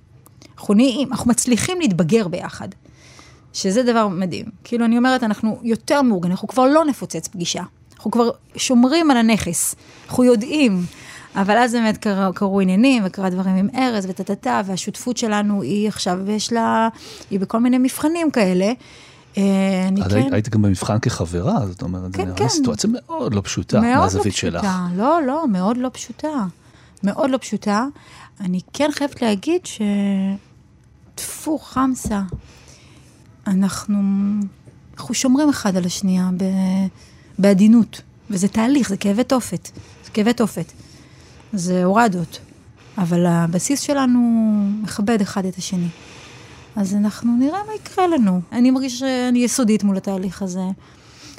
אנחנו 0.58 0.74
נהיים, 0.74 1.12
אנחנו 1.12 1.30
מצליחים 1.32 1.82
להתבגר 1.82 2.28
ביחד. 2.28 2.68
שזה 3.54 3.84
דבר 3.84 4.08
מדהים. 4.08 4.46
כאילו, 4.64 4.86
אני 4.86 4.98
אומרת, 4.98 5.24
אנחנו 5.24 5.60
יותר 5.64 6.02
מאורגנים, 6.02 6.32
אנחנו 6.32 6.48
כבר 6.48 6.66
לא 6.66 6.86
נפוצץ 6.86 7.28
פגישה. 7.28 7.64
אנחנו 8.06 8.12
כבר 8.12 8.30
שומרים 8.56 9.12
על 9.12 9.18
הנכס, 9.18 9.76
אנחנו 10.08 10.24
יודעים. 10.24 10.86
אבל 11.36 11.58
אז 11.58 11.72
באמת 11.74 11.98
קרה, 11.98 12.34
קרו 12.34 12.60
עניינים, 12.60 13.04
וקרה 13.06 13.30
דברים 13.30 13.56
עם 13.56 13.70
ארז 13.78 14.06
וטה-טה-טה, 14.10 14.62
והשותפות 14.66 15.18
שלנו 15.18 15.62
היא 15.62 15.88
עכשיו, 15.88 16.32
יש 16.32 16.54
לה, 16.54 16.90
היא 17.32 17.40
בכל 17.40 17.60
מיני 17.60 17.78
מבחנים 17.78 18.32
כאלה. 18.32 18.72
אה, 19.38 19.44
אני 19.88 20.02
כן... 20.04 20.16
היית- 20.16 20.34
היית 20.34 20.50
גם 20.50 20.62
במבחן 20.62 21.00
כחברה, 21.00 21.68
זאת 21.68 21.82
אומרת, 21.82 22.16
כן, 22.16 22.26
נראה 22.26 22.36
כן. 22.38 22.50
סיטואציה 22.50 22.90
מאוד 22.94 23.34
לא 23.34 23.42
פשוטה, 23.42 23.80
מאוד 23.82 23.94
לא 23.96 24.02
מהזווית 24.02 24.34
פשוטה. 24.34 24.60
שלך. 24.62 24.72
לא, 24.96 25.20
לא, 25.28 25.48
מאוד 25.48 25.78
לא 25.78 25.90
פשוטה. 25.94 26.46
מאוד 27.04 27.30
לא 27.30 27.38
פשוטה. 27.38 27.86
אני 28.40 28.60
כן 28.74 28.90
חייבת 28.94 29.22
להגיד 29.22 29.66
ש... 29.66 29.82
טפו, 31.16 31.58
חמסה. 31.58 32.22
אנחנו, 33.48 33.98
אנחנו 34.98 35.14
שומרים 35.14 35.50
אחד 35.50 35.76
על 35.76 35.86
השנייה 35.86 36.30
ב... 36.38 36.44
בעדינות, 37.40 38.02
וזה 38.30 38.48
תהליך, 38.48 38.90
זה 38.90 38.98
כאבי 38.98 39.24
תופת. 39.24 39.70
זה 40.06 40.12
כאבי 40.12 40.34
תופת. 40.34 40.72
זה 41.54 41.84
הורדות. 41.84 42.40
אבל 42.98 43.26
הבסיס 43.26 43.80
שלנו 43.80 44.20
מכבד 44.82 45.22
אחד 45.22 45.46
את 45.46 45.58
השני. 45.58 45.88
אז 46.76 46.94
אנחנו 46.96 47.38
נראה 47.38 47.60
מה 47.68 47.74
יקרה 47.76 48.08
לנו. 48.08 48.42
אני 48.52 48.72
מרגישה 48.72 48.98
שאני 48.98 49.40
יסודית 49.40 49.84
מול 49.84 49.98
התהליך 49.98 50.42
הזה. 50.42 50.60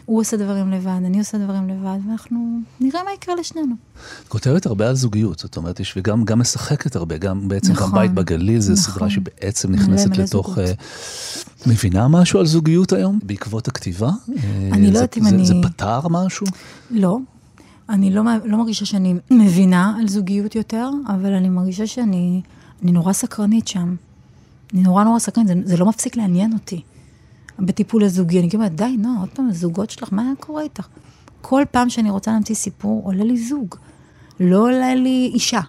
הוא 0.07 0.21
עושה 0.21 0.37
דברים 0.37 0.71
לבד, 0.71 1.01
אני 1.07 1.19
עושה 1.19 1.39
דברים 1.39 1.69
לבד, 1.69 1.99
ואנחנו 2.09 2.59
נראה 2.81 3.01
מה 3.05 3.11
יקרה 3.15 3.35
לשנינו. 3.35 3.75
את 4.23 4.29
כותבת 4.29 4.67
הרבה 4.67 4.89
על 4.89 4.95
זוגיות, 4.95 5.39
זאת 5.39 5.57
אומרת, 5.57 5.81
יש 5.81 5.95
וגם 5.97 6.25
גם 6.25 6.39
משחקת 6.39 6.97
הרבה, 6.97 7.19
גם 7.19 7.49
בעצם 7.49 7.69
גם 7.69 7.75
נכון, 7.75 7.93
בית 7.99 8.13
בגליל, 8.15 8.61
זו 8.61 8.73
נכון. 8.73 8.85
סדרה 8.95 9.11
שבעצם 9.11 9.73
מלא, 9.73 9.81
נכנסת 9.83 10.07
מלא 10.11 10.25
לתוך... 10.25 10.47
זוגות. 10.49 10.59
אה, 10.59 10.73
מבינה 11.67 12.09
משהו 12.09 12.41
על 12.41 12.47
זוגיות 12.47 12.93
היום, 12.93 13.19
בעקבות 13.23 13.69
הכתיבה? 13.69 14.09
אה, 14.09 14.69
אני 14.73 14.87
לא 14.87 14.93
זה- 14.93 14.99
יודעת 14.99 15.19
אם 15.19 15.23
זה- 15.23 15.29
אני- 15.29 15.47
זה 15.47 15.55
פתר 15.63 16.09
משהו? 16.09 16.47
לא, 16.91 17.19
אני 17.89 18.11
לא, 18.11 18.23
לא 18.45 18.59
מרגישה 18.59 18.85
שאני 18.85 19.15
מבינה 19.31 19.97
על 20.01 20.09
זוגיות 20.09 20.55
יותר, 20.55 20.91
אבל 21.09 21.33
אני 21.33 21.49
מרגישה 21.49 21.87
שאני 21.87 22.41
אני 22.83 22.93
נורא 22.93 23.13
סקרנית 23.13 23.69
שם. 23.69 23.95
אני 24.75 24.83
נורא 24.83 25.05
נורא 25.05 25.19
סקרנית, 25.19 25.49
זה, 25.49 25.55
זה 25.65 25.77
לא 25.77 25.87
מפסיק 25.87 26.17
לעניין 26.17 26.53
אותי. 26.53 26.81
בטיפול 27.59 28.05
הזוגי, 28.05 28.41
אני 28.41 28.49
אומרת, 28.55 28.75
די, 28.75 28.97
נו, 28.99 29.21
עוד 29.21 29.29
פעם, 29.29 29.49
הזוגות 29.49 29.91
שלך, 29.91 30.09
מה 30.13 30.33
קורה 30.41 30.63
איתך? 30.63 30.87
כל 31.41 31.63
פעם 31.71 31.91
שאני 31.91 32.11
רוצה 32.11 32.31
להמציא 32.31 32.55
סיפור, 32.55 33.03
עולה 33.05 33.25
לי 33.25 33.37
זוג. 33.37 33.75
לא 34.41 34.59
עולה 34.59 34.95
לי 34.95 35.31
אישה. 35.35 35.61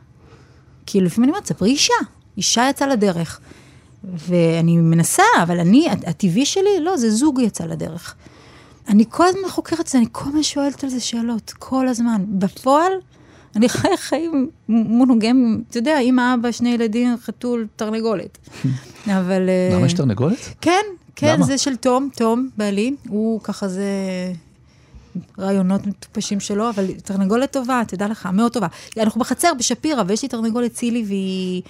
כאילו, 0.86 1.06
לפעמים 1.06 1.30
אני 1.30 1.32
אומרת, 1.32 1.47
ספרי 1.47 1.69
אישה. 1.69 1.93
אישה 2.38 2.67
יצאה 2.69 2.88
לדרך. 2.88 3.39
ואני 4.04 4.78
מנסה, 4.78 5.23
אבל 5.43 5.60
אני, 5.60 5.88
הטבעי 5.89 6.45
שלי, 6.45 6.80
לא, 6.82 6.97
זה 6.97 7.12
זוג 7.12 7.39
יצא 7.39 7.65
לדרך. 7.65 8.15
אני 8.89 9.06
כל 9.10 9.28
הזמן 9.28 9.50
חוקרת 9.50 9.80
את 9.80 9.88
זה, 9.88 9.97
אני 9.97 10.08
כל 10.12 10.30
הזמן 10.30 10.43
שואלת 10.43 10.84
על 10.84 10.89
זה 10.89 11.00
שאלות, 11.00 11.54
כל 11.60 11.88
הזמן. 11.88 12.26
בפועל, 12.30 12.91
אני 13.56 13.69
חי 13.69 13.88
חיים 13.97 14.50
מונוגמים, 14.69 15.63
אתה 15.69 15.78
יודע, 15.78 16.00
אמא, 16.00 16.34
אבא, 16.34 16.52
שני 16.52 16.69
ילדים, 16.69 17.17
חתול, 17.17 17.67
תרנגולת. 17.76 18.38
אבל... 19.06 19.50
אה, 19.50 19.76
למה 19.78 19.86
יש 19.86 19.93
תרנגולת? 19.93 20.54
כן, 20.62 20.84
כן, 21.19 21.34
למה? 21.34 21.45
זה 21.45 21.58
של 21.58 21.75
תום, 21.75 22.10
תום, 22.15 22.49
בעלי, 22.58 22.95
הוא 23.08 23.41
ככה 23.43 23.67
זה 23.67 23.84
רעיונות 25.39 25.88
מטופשים 25.88 26.39
שלו, 26.39 26.69
אבל 26.69 26.91
תרנגולת 27.03 27.51
טובה, 27.51 27.82
תדע 27.88 28.08
לך, 28.08 28.30
מאוד 28.34 28.53
טובה. 28.53 28.67
אנחנו 28.97 29.21
בחצר 29.21 29.51
בשפירא, 29.60 30.03
ויש 30.08 30.21
לי 30.21 30.27
תרנגולת 30.30 30.73
צילי, 30.73 31.03
והיא... 31.08 31.62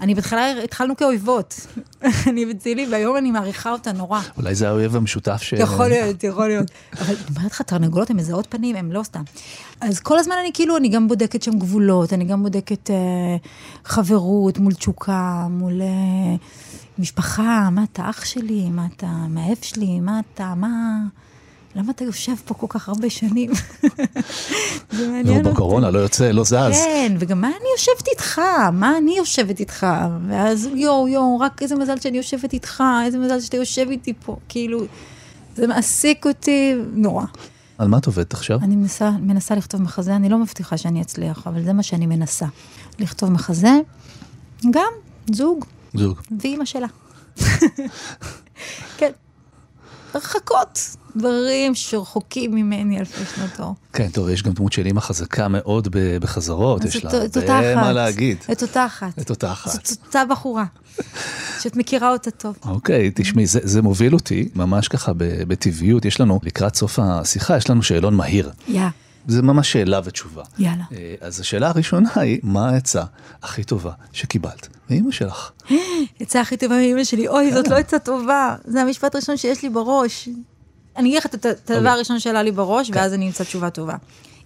אני 0.00 0.14
בהתחלה, 0.14 0.62
התחלנו 0.64 0.96
כאויבות. 0.96 1.66
אני 2.28 2.46
וצילי, 2.50 2.86
והיום 2.90 3.16
אני 3.16 3.30
מעריכה 3.30 3.72
אותה 3.72 3.92
נורא. 3.92 4.20
אולי 4.36 4.54
זה 4.54 4.68
האויב 4.68 4.96
המשותף 4.96 5.42
ש... 5.42 5.52
יכול 5.52 5.88
להיות, 5.88 6.24
יכול 6.24 6.46
להיות. 6.48 6.70
אבל 7.00 7.14
אני 7.14 7.36
אומרת 7.36 7.52
לך, 7.52 7.62
תרנגולות 7.62 8.10
הן 8.10 8.16
מזהות 8.16 8.46
פנים, 8.50 8.76
הן 8.76 8.92
לא 8.92 9.02
סתם. 9.02 9.22
אז 9.80 10.00
כל 10.00 10.18
הזמן 10.18 10.34
אני 10.40 10.50
כאילו, 10.54 10.76
אני 10.76 10.88
גם 10.88 11.08
בודקת 11.08 11.42
שם 11.42 11.58
גבולות, 11.58 12.12
אני 12.12 12.24
גם 12.24 12.42
בודקת 12.42 12.90
אה, 12.90 12.96
חברות 13.84 14.58
מול 14.58 14.74
תשוקה, 14.74 15.46
מול 15.50 15.82
אה, 15.82 16.36
משפחה, 16.98 17.68
מה 17.72 17.84
אתה 17.92 18.10
אח 18.10 18.24
שלי, 18.24 18.70
מה 18.70 18.86
אתה 18.96 19.06
מאהב 19.06 19.56
שלי, 19.62 20.00
מה 20.00 20.20
אתה, 20.34 20.54
מה... 20.56 20.98
למה 21.76 21.90
אתה 21.90 22.04
יושב 22.04 22.34
פה 22.44 22.54
כל 22.54 22.66
כך 22.68 22.88
הרבה 22.88 23.10
שנים? 23.10 23.50
זה 24.96 25.08
מעניין 25.08 25.38
אותי. 25.46 25.50
בקורונה, 25.50 25.90
לא 25.90 25.98
יוצא, 25.98 26.30
לא 26.30 26.44
זז. 26.44 26.54
כן, 26.72 27.16
וגם 27.18 27.40
מה 27.40 27.48
אני 27.48 27.66
יושבת 27.72 28.08
איתך? 28.08 28.40
מה 28.72 28.98
אני 28.98 29.16
יושבת 29.16 29.60
איתך? 29.60 29.86
ואז 30.28 30.68
יואו, 30.74 31.08
יואו, 31.08 31.38
רק 31.40 31.62
איזה 31.62 31.76
מזל 31.76 32.00
שאני 32.00 32.16
יושבת 32.16 32.52
איתך, 32.52 32.82
איזה 33.04 33.18
מזל 33.18 33.40
שאתה 33.40 33.56
יושב 33.56 33.86
איתי 33.90 34.12
פה. 34.24 34.36
כאילו, 34.48 34.80
זה 35.56 35.66
מעסיק 35.66 36.26
אותי 36.26 36.74
נורא. 36.92 37.24
על 37.78 37.88
מה 37.88 37.98
את 37.98 38.06
עובדת 38.06 38.32
עכשיו? 38.32 38.58
אני 38.62 38.76
מנסה, 38.76 39.10
מנסה 39.10 39.54
לכתוב 39.54 39.82
מחזה, 39.82 40.16
אני 40.16 40.28
לא 40.28 40.38
מבטיחה 40.38 40.76
שאני 40.76 41.02
אצליח, 41.02 41.46
אבל 41.46 41.64
זה 41.64 41.72
מה 41.72 41.82
שאני 41.82 42.06
מנסה. 42.06 42.46
לכתוב 42.98 43.30
מחזה, 43.30 43.72
גם 44.70 44.92
זוג 45.32 45.64
זוג. 45.98 46.20
ואימא 46.40 46.64
שלה. 46.64 46.86
כן. 48.98 49.10
רחקות, 50.14 50.96
דברים 51.16 51.74
שרחוקים 51.74 52.54
ממני 52.54 52.98
אלפי 52.98 53.24
שנות 53.34 53.60
אור. 53.60 53.74
כן, 53.92 54.08
טוב, 54.08 54.28
יש 54.28 54.42
גם 54.42 54.52
דמות 54.52 54.72
של 54.72 54.86
אימא 54.86 55.00
חזקה 55.00 55.48
מאוד 55.48 55.88
בחזרות, 56.20 56.84
יש 56.84 57.04
לה 57.04 57.10
הרבה 57.10 57.74
מה. 57.76 57.92
להגיד. 57.92 58.38
את 58.52 58.62
אותה 58.62 58.86
אחת. 58.86 59.18
את 59.18 59.30
אותה 59.30 59.52
אחת. 59.52 59.86
זאת 59.86 60.06
אותה 60.06 60.22
בחורה, 60.30 60.64
שאת 61.60 61.76
מכירה 61.76 62.12
אותה 62.12 62.30
טוב. 62.30 62.56
אוקיי, 62.66 63.10
תשמעי, 63.14 63.46
זה, 63.46 63.60
זה 63.62 63.82
מוביל 63.82 64.14
אותי 64.14 64.48
ממש 64.54 64.88
ככה 64.88 65.12
בטבעיות, 65.18 66.04
יש 66.04 66.20
לנו, 66.20 66.40
לקראת 66.42 66.76
סוף 66.76 66.98
השיחה, 66.98 67.56
יש 67.56 67.70
לנו 67.70 67.82
שאלון 67.82 68.14
מהיר. 68.14 68.50
יא, 68.68 68.82
זה 69.26 69.42
ממש 69.42 69.72
שאלה 69.72 70.00
ותשובה. 70.04 70.42
יאללה. 70.58 70.84
אה, 70.92 71.14
אז 71.20 71.40
השאלה 71.40 71.68
הראשונה 71.68 72.08
היא, 72.16 72.40
מה 72.42 72.68
העצה 72.68 73.02
הכי 73.42 73.64
טובה 73.64 73.92
שקיבלת 74.12 74.68
מאמא 74.90 75.10
שלך? 75.10 75.50
עצה 76.20 76.40
הכי 76.40 76.56
טובה 76.56 76.76
מאמא 76.76 77.04
שלי, 77.04 77.28
אוי, 77.28 77.52
זאת 77.52 77.68
לא 77.68 77.76
עצה 77.76 77.98
טובה, 77.98 78.56
זה 78.64 78.82
המשפט 78.82 79.14
הראשון 79.14 79.36
שיש 79.36 79.62
לי 79.62 79.68
בראש. 79.68 80.28
אני 80.96 81.08
אגיד 81.08 81.18
לך 81.18 81.26
את 81.26 81.34
הדבר 81.46 81.76
אוקיי. 81.76 81.88
הראשון 81.88 82.20
שעלה 82.20 82.42
לי 82.42 82.52
בראש, 82.52 82.90
ואז 82.94 83.14
אני 83.14 83.26
אמצא 83.26 83.44
תשובה 83.44 83.70
טובה. 83.70 83.96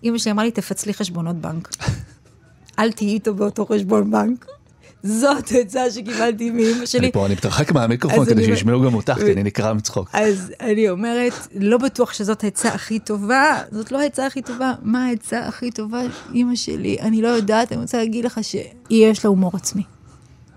אמא 0.05 0.19
שלי 0.19 0.33
אמרה 0.33 0.45
לי, 0.45 0.51
תפצלי 0.51 0.95
חשבונות 0.95 1.37
בנק. 1.37 1.69
אל 2.79 2.93
תהיי 2.93 3.09
איתו 3.09 3.35
באותו 3.35 3.67
חשבון 3.67 4.11
בנק. 4.11 4.47
זאת 5.03 5.53
עצה 5.61 5.91
שקיבלתי 5.91 6.51
מאמא 6.51 6.87
שלי. 6.87 7.01
אני 7.01 7.13
פה, 7.13 7.27
אני 7.27 7.35
מתרחק 7.35 7.73
מהמיקרופון 7.73 8.27
כדי 8.27 8.45
שישמעו 8.45 8.83
גם 8.83 8.95
אותך, 8.95 9.15
כי 9.15 9.33
אני 9.33 9.43
נקרע 9.43 9.73
מצחוק. 9.73 10.11
אז 10.13 10.53
אני 10.61 10.91
אומרת, 10.91 11.33
לא 11.55 11.79
בטוח 11.79 12.13
שזאת 12.13 12.45
העצה 12.45 12.69
הכי 12.69 12.99
טובה, 12.99 13.59
זאת 13.71 13.93
לא 13.93 14.01
העצה 14.01 14.27
הכי 14.27 14.43
טובה. 14.43 14.73
מה 14.83 15.07
העצה 15.07 15.47
הכי 15.47 15.71
טובה, 15.71 16.01
אמא 16.35 16.55
שלי? 16.57 16.97
אני 17.01 17.23
לא 17.23 17.29
יודעת, 17.29 17.73
אני 17.73 17.81
רוצה 17.81 17.99
להגיד 17.99 18.25
לך 18.25 18.41
שיש 18.43 19.25
לה 19.25 19.29
הומור 19.29 19.51
עצמי. 19.55 19.83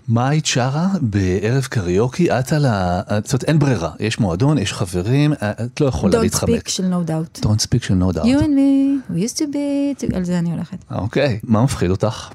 מה 0.08 0.28
היית 0.28 0.46
שרה 0.46 0.88
בערב 1.00 1.64
קריוקי? 1.64 2.30
את 2.30 2.52
על 2.52 2.66
ה... 2.66 3.00
זאת 3.24 3.32
אומרת, 3.32 3.44
אין 3.44 3.58
ברירה, 3.58 3.90
יש 4.00 4.18
מועדון, 4.18 4.58
יש 4.58 4.72
חברים, 4.72 5.32
את 5.32 5.80
לא 5.80 5.86
יכולה 5.86 6.18
Don't 6.18 6.22
להתחמק. 6.22 6.50
speak 6.68 6.70
של 6.70 6.92
no 6.92 7.08
doubt. 7.08 7.40
Don't 7.44 7.62
speak 7.62 7.86
של 7.86 7.94
no 8.00 8.16
doubt. 8.16 8.20
You 8.24 8.38
and 8.40 8.54
me, 8.56 9.12
we 9.14 9.28
used 9.28 9.38
to 9.38 9.42
be, 9.42 10.16
על 10.16 10.24
זה 10.24 10.38
אני 10.38 10.50
הולכת. 10.52 10.76
אוקיי, 10.90 11.38
מה 11.44 11.62
מפחיד 11.62 11.90
אותך? 11.90 12.28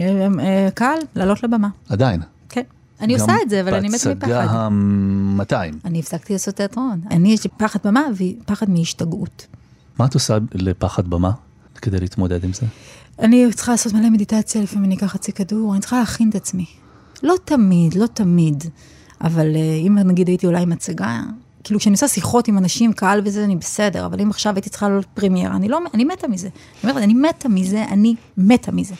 אה, 0.00 0.28
אה, 0.40 0.68
קל, 0.74 0.96
לעלות 1.16 1.42
לבמה. 1.42 1.68
עדיין. 1.88 2.20
כן. 2.48 2.62
אני 3.00 3.14
עושה 3.14 3.32
את 3.42 3.50
זה, 3.50 3.60
אבל 3.60 3.74
אני 3.74 3.88
בהצגה 3.88 4.14
מפחד. 4.14 4.30
ה-200. 4.30 5.76
אני 5.84 5.98
הפסקתי 5.98 6.32
לעשות 6.32 6.54
תיאטרון. 6.54 7.00
אני, 7.10 7.32
יש 7.32 7.44
לי 7.44 7.50
פחד 7.56 7.78
במה 7.84 8.02
ופחד 8.16 8.70
מהשתגעות. 8.70 9.46
מה 9.98 10.06
את 10.06 10.14
עושה 10.14 10.38
לפחד 10.54 11.08
במה 11.08 11.30
כדי 11.74 12.00
להתמודד 12.00 12.44
עם 12.44 12.52
זה? 12.52 12.66
אני 13.18 13.52
צריכה 13.52 13.72
לעשות 13.72 13.92
מלא 13.92 14.10
מדיטציה, 14.10 14.62
לפעמים 14.62 14.84
אני 14.84 14.94
אקח 14.94 15.06
חצי 15.06 15.32
כדור, 15.32 15.72
אני 15.72 15.80
צריכה 15.80 15.98
להכין 15.98 16.30
את 16.30 16.34
עצמי. 16.34 16.66
לא 17.22 17.34
תמיד, 17.44 17.94
לא 17.94 18.06
תמיד, 18.06 18.64
אבל 19.20 19.56
אה, 19.56 19.74
אם 19.86 19.98
נגיד 19.98 20.28
הייתי 20.28 20.46
עולה 20.46 20.60
עם 20.60 20.72
הצגה, 20.72 21.20
כאילו 21.64 21.80
כשאני 21.80 21.92
עושה 21.92 22.08
שיחות 22.08 22.48
עם 22.48 22.58
אנשים, 22.58 22.92
קהל 22.92 23.20
וזה, 23.24 23.44
אני 23.44 23.56
בסדר, 23.56 24.06
אבל 24.06 24.20
אם 24.20 24.30
עכשיו 24.30 24.54
הייתי 24.54 24.70
צריכה 24.70 24.88
לעלות 24.88 25.06
פרמיירה, 25.14 25.56
אני 25.56 25.68
לא, 25.68 25.78
אני 25.94 26.04
מתה 26.04 26.28
מזה. 26.28 26.48
אני 26.48 26.90
אומרת, 26.90 27.04
אני 27.04 27.14
מתה 27.14 27.48
מזה, 27.48 27.84
אני 27.90 28.14
מתה 28.36 28.72
מזה. 28.72 28.94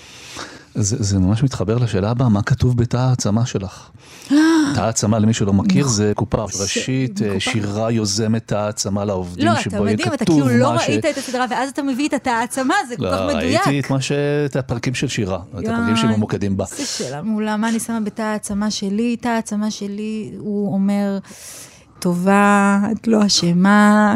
זה, 0.83 0.97
זה 1.01 1.19
ממש 1.19 1.43
מתחבר 1.43 1.79
לשאלה 1.79 2.11
הבאה, 2.11 2.29
מה 2.29 2.43
כתוב 2.43 2.77
בתא 2.77 2.97
העצמה 2.97 3.47
שלך? 3.47 3.91
תא 4.75 4.81
העצמה, 4.81 5.19
למי 5.19 5.35
שלא 5.35 5.53
מכיר, 5.53 5.87
זה 5.87 6.13
קופה 6.17 6.45
ראשית, 6.61 7.23
אה. 7.23 7.41
שירה 7.41 7.91
יוזמת 7.91 8.43
תא 8.47 8.55
העצמה 8.55 9.05
לעובדים, 9.05 9.47
לא, 9.47 9.53
אתה 9.53 9.61
שבו 9.61 9.77
יהיה 9.77 9.95
מדהים, 9.97 10.09
אתה 10.09 10.25
כתוב 10.25 10.43
כאילו 10.43 10.59
לא 10.61 10.73
מה 10.73 10.79
ש- 10.79 10.89
ראית 10.89 11.05
את 11.05 11.19
הסדרה, 11.19 11.47
ואז 11.51 11.71
אתה 11.71 11.83
מביא 11.83 12.09
את 12.09 12.15
התא 12.15 12.31
העצמה, 12.31 12.75
זה 12.89 12.97
כל 12.97 13.11
כך 13.11 13.21
לא, 13.21 13.27
מדויק. 13.29 13.67
ראיתי 13.67 13.81
את 13.81 13.91
מה 13.91 14.01
ש... 14.01 14.13
את 14.47 14.57
הפרקים 14.57 14.95
של 14.95 15.09
שירה, 15.09 15.39
את 15.59 15.65
הפרקים 15.69 15.97
שממוקדים 15.97 16.57
בה. 16.57 16.65
איזה 16.73 16.87
שאלה 16.87 17.23
מעולה, 17.23 17.57
מה 17.57 17.69
אני 17.69 17.81
שמה 17.81 18.01
בתא 18.01 18.23
העצמה 18.23 18.71
שלי? 18.71 19.17
תא 19.17 19.29
העצמה 19.29 19.71
שלי, 19.71 20.33
הוא 20.39 20.75
אומר, 20.75 21.19
טובה, 21.99 22.81
את 22.93 23.09
לא 23.09 23.27
אשמה, 23.27 24.15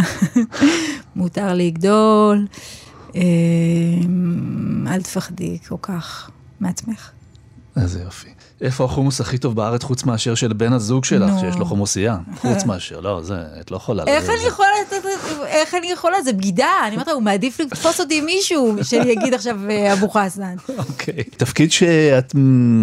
מותר 1.16 1.55
לגדול, 1.55 2.46
אה, 3.16 3.20
אל 4.87 5.03
תפחדי 5.03 5.59
כל 5.68 5.77
כך 5.83 6.31
מעצמך. 6.60 7.10
איזה 7.76 8.02
יופי. 8.02 8.28
איפה 8.60 8.84
החומוס 8.84 9.20
הכי 9.20 9.38
טוב 9.38 9.56
בארץ 9.56 9.82
חוץ 9.82 10.04
מאשר 10.04 10.34
של 10.34 10.52
בן 10.52 10.72
הזוג 10.72 11.04
שלך. 11.04 11.30
שיש 11.40 11.56
לו 11.56 11.64
חומוסייה? 11.64 12.18
חוץ 12.40 12.64
מאשר, 12.64 13.00
לא, 13.00 13.22
זה, 13.22 13.34
את 13.60 13.70
לא 13.70 13.76
יכולה... 13.76 14.04
איך 14.06 14.28
אני 14.28 14.46
יכולה 14.48 14.68
לתת, 14.86 15.06
איך 15.46 15.74
אני 15.74 15.90
יכולה? 15.92 16.22
זה 16.22 16.32
בגידה, 16.32 16.70
אני 16.86 16.92
אומרת 16.92 17.08
לך, 17.08 17.14
הוא 17.14 17.22
מעדיף 17.22 17.60
לתפוס 17.60 18.00
אותי 18.00 18.18
עם 18.18 18.24
מישהו, 18.24 18.76
שאני 18.82 19.12
אגיד 19.12 19.34
עכשיו 19.34 19.58
אה, 19.70 19.92
אבו 19.92 20.08
חסן. 20.08 20.56
אוקיי. 20.78 21.24
תפקיד 21.36 21.72
שאת 21.72 22.34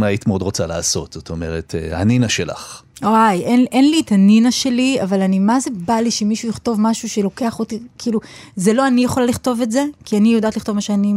היית 0.02 0.28
מאוד 0.28 0.42
רוצה 0.42 0.68
לעשות, 0.68 1.14
זאת 1.14 1.30
אומרת, 1.30 1.76
אה, 1.78 2.00
הנינה 2.00 2.30
שלך. 2.30 2.82
וואי, 3.04 3.42
אין, 3.44 3.66
אין 3.72 3.92
לי 3.92 4.00
את 4.00 4.12
הנינה 4.12 4.52
שלי, 4.52 5.02
אבל 5.04 5.22
אני, 5.22 5.40
מה 5.40 5.60
זה 5.60 5.70
בא 5.74 5.94
לי 5.94 6.12
שמישהו 6.12 6.50
יכתוב 6.50 6.78
משהו 6.82 7.10
שלוקח 7.10 7.60
אותי, 7.60 7.80
כאילו, 7.98 8.20
זה 8.56 8.74
לא 8.74 8.88
אני 8.88 9.04
יכולה 9.04 9.26
לכתוב 9.26 9.62
את 9.62 9.72
זה, 9.72 9.86
כי 10.06 10.18
אני 10.18 10.34
יודעת 10.34 10.58
לכתוב 10.58 10.76
מה 10.76 10.82
שאני, 10.82 11.14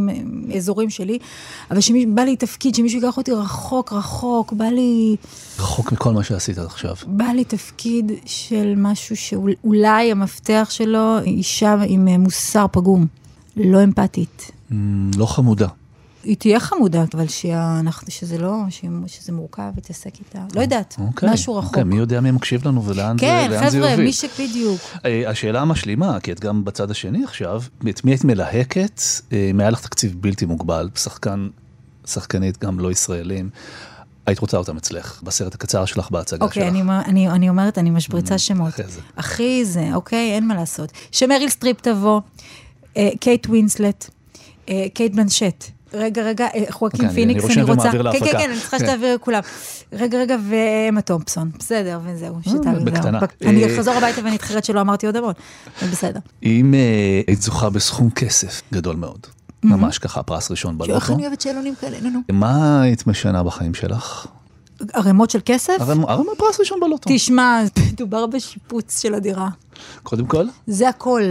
אזורים 0.57 0.89
שלי, 0.89 1.19
אבל 1.71 1.81
שבא 1.81 2.21
לי 2.21 2.35
תפקיד 2.35 2.75
שמישהו 2.75 2.99
ייקח 2.99 3.17
אותי 3.17 3.31
רחוק, 3.31 3.93
רחוק, 3.93 4.53
בא 4.53 4.65
לי, 4.65 5.15
רחוק 5.59 5.91
מכל 5.91 6.13
מה 6.13 6.23
שעשית 6.23 6.57
עד 6.57 6.65
עכשיו. 6.65 6.95
בא 7.07 7.25
לי 7.25 7.43
תפקיד 7.43 8.11
של 8.25 8.73
משהו 8.77 9.15
שאולי 9.15 10.11
המפתח 10.11 10.67
שלו, 10.71 11.19
אישה 11.19 11.75
עם 11.87 12.07
מוסר 12.07 12.65
פגום, 12.71 13.05
לא 13.57 13.83
אמפתית. 13.83 14.51
מ, 14.71 15.11
לא 15.17 15.25
חמודה. 15.25 15.67
היא 16.25 16.37
תהיה 16.37 16.59
חמודה, 16.59 17.03
אבל 17.13 17.27
שאנחנו, 17.27 18.11
שזה 18.11 18.37
לא, 18.37 18.57
שזה 19.07 19.31
מורכב, 19.31 19.71
להתעסק 19.75 20.19
איתה, 20.19 20.39
לא 20.55 20.61
יודעת, 20.61 20.95
אוקיי. 21.07 21.29
משהו 21.29 21.55
רחוק. 21.55 21.69
אוקיי, 21.69 21.83
מי 21.83 21.95
יודע 21.95 22.21
מי 22.21 22.31
מקשיב 22.31 22.67
לנו 22.67 22.85
ולאן 22.85 23.15
כן, 23.19 23.47
זה, 23.49 23.57
זה 23.59 23.65
חבר'ה, 23.65 23.89
יוביל. 23.89 24.05
מי 24.05 24.13
ש... 24.13 24.25
בדיוק. 24.39 24.81
אה, 25.05 25.29
השאלה 25.29 25.61
המשלימה, 25.61 26.19
כי 26.19 26.31
את 26.31 26.39
גם 26.39 26.65
בצד 26.65 26.91
השני 26.91 27.23
עכשיו, 27.23 27.61
את 27.89 28.05
מי 28.05 28.11
היית 28.11 28.23
מלהקת, 28.23 29.01
אה, 29.31 29.47
אם 29.51 29.59
היה 29.59 29.69
לך 29.69 29.81
תקציב 29.81 30.15
בלתי 30.19 30.45
מוגבל, 30.45 30.89
שחקן, 30.95 31.47
שחקנית 32.05 32.63
גם 32.63 32.79
לא 32.79 32.91
ישראלים, 32.91 33.49
היית 34.25 34.39
רוצה 34.39 34.57
אותם 34.57 34.77
אצלך, 34.77 35.21
בסרט 35.23 35.55
הקצר 35.55 35.85
שלך, 35.85 36.11
בהצגה 36.11 36.45
אוקיי, 36.45 36.63
שלך. 36.63 36.71
אני, 36.71 36.81
אני, 37.05 37.29
אני 37.29 37.49
אומרת, 37.49 37.77
אני 37.77 37.89
משפריצה 37.89 38.37
שמות. 38.37 38.73
אחרי 38.73 38.87
זה. 38.87 39.01
אחי 39.15 39.65
זה, 39.65 39.89
אוקיי, 39.93 40.31
אין 40.31 40.47
מה 40.47 40.55
לעשות. 40.55 40.91
שמריל 41.11 41.49
סטריפ 41.49 41.81
תבוא, 41.81 42.21
אה, 42.97 43.09
קייט 43.19 43.47
ווינסלט, 43.47 44.09
קייט 44.93 45.15
בלאנשט. 45.15 45.74
רגע, 45.95 46.21
רגע, 46.23 46.45
אה, 46.55 46.63
חואקין 46.69 46.97
אוקיי, 46.99 47.05
אני- 47.07 47.15
פיניקס, 47.15 47.43
אני 47.45 47.53
אני 47.53 47.61
רושם, 47.61 47.71
רוצה... 47.71 47.89
ומעביר 47.89 48.11
כן, 48.11 48.19
כן, 48.19 48.25
להפקה. 48.25 48.39
כן, 48.39 48.49
אני 48.51 48.59
צריכה 48.59 48.79
כן. 48.79 48.85
שתעביר 48.85 49.15
לכולם. 49.15 49.41
רגע, 49.93 50.17
רגע, 50.19 50.37
ואמה 50.49 51.01
תומפסון. 51.01 51.51
בסדר, 51.59 51.99
וזהו, 52.05 52.35
שתעביר. 52.41 52.83
בקטנה. 52.83 53.19
אני 53.45 53.63
אה, 53.63 53.75
אחזור 53.75 53.93
הביתה 53.93 54.21
ואני 54.23 54.35
אתחרט 54.35 54.63
שלא 54.63 54.81
אמרתי 54.81 55.05
עוד 55.05 55.15
המון. 55.15 55.33
בסדר. 55.91 56.19
אם 56.43 56.73
אה, 56.73 56.79
היית 57.27 57.41
זוכה 57.41 57.69
בסכום 57.69 58.09
כסף 58.09 58.61
גדול 58.73 58.95
מאוד, 58.95 59.19
ממש 59.63 59.97
ככה, 59.97 60.23
פרס 60.23 60.51
ראשון 60.51 60.77
איך 60.81 60.89
בלוטו, 60.89 61.13
אני 61.13 61.27
אוהבת 61.27 61.41
שאלונים 61.41 61.75
כאלה, 61.75 61.97
נו. 62.09 62.19
מה 62.31 62.81
היית 62.81 63.07
משנה 63.07 63.43
בחיים 63.43 63.73
שלך? 63.73 64.27
ערימות 64.93 65.29
של 65.29 65.39
כסף? 65.45 65.73
מה 65.97 66.05
פרס 66.37 66.59
ראשון 66.59 66.79
בלוטו? 66.79 67.09
תשמע, 67.13 67.61
מדובר 67.93 68.25
בשיפוץ 68.25 69.01
של 69.01 69.13
הדירה. 69.13 69.49
קודם 70.03 70.25
כל, 70.25 70.45
זה 70.67 70.89
הכל. 70.89 71.21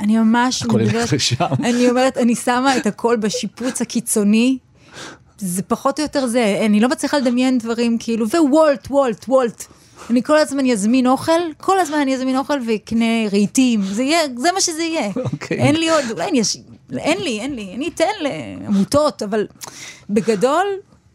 אני 0.00 0.18
ממש 0.18 0.62
הכל 0.62 0.78
מדברת, 0.78 1.12
לשם. 1.12 1.44
אני 1.64 1.90
אומרת, 1.90 2.18
אני 2.18 2.34
שמה 2.34 2.76
את 2.76 2.86
הכל 2.86 3.16
בשיפוץ 3.16 3.80
הקיצוני. 3.80 4.58
זה 5.38 5.62
פחות 5.62 5.98
או 5.98 6.02
יותר 6.04 6.26
זה, 6.26 6.62
אני 6.66 6.80
לא 6.80 6.88
מצליחה 6.88 7.18
לדמיין 7.18 7.58
דברים 7.58 7.98
כאילו, 7.98 8.26
ווולט, 8.28 8.86
וולט, 8.90 9.24
וולט. 9.28 9.64
אני 10.10 10.22
כל 10.22 10.38
הזמן 10.38 10.66
יזמין 10.66 11.06
אוכל, 11.06 11.32
כל 11.60 11.78
הזמן 11.78 11.98
אני 11.98 12.14
אזמין 12.14 12.36
אוכל 12.36 12.58
ואקנה 12.66 13.28
רהיטים, 13.32 13.82
זה 13.82 14.02
יהיה, 14.02 14.20
זה 14.36 14.52
מה 14.52 14.60
שזה 14.60 14.82
יהיה. 14.82 15.10
אוקיי. 15.32 15.58
אין 15.58 15.76
לי 15.76 15.90
עוד, 15.90 16.04
אולי 16.10 16.28
אני 16.28 16.38
יש... 16.38 16.56
אין 16.98 17.18
לי, 17.18 17.40
אין 17.40 17.54
לי, 17.54 17.74
אני 17.74 17.88
אתן 17.88 18.04
לעמותות, 18.20 19.22
אבל 19.22 19.46
בגדול, 20.10 20.66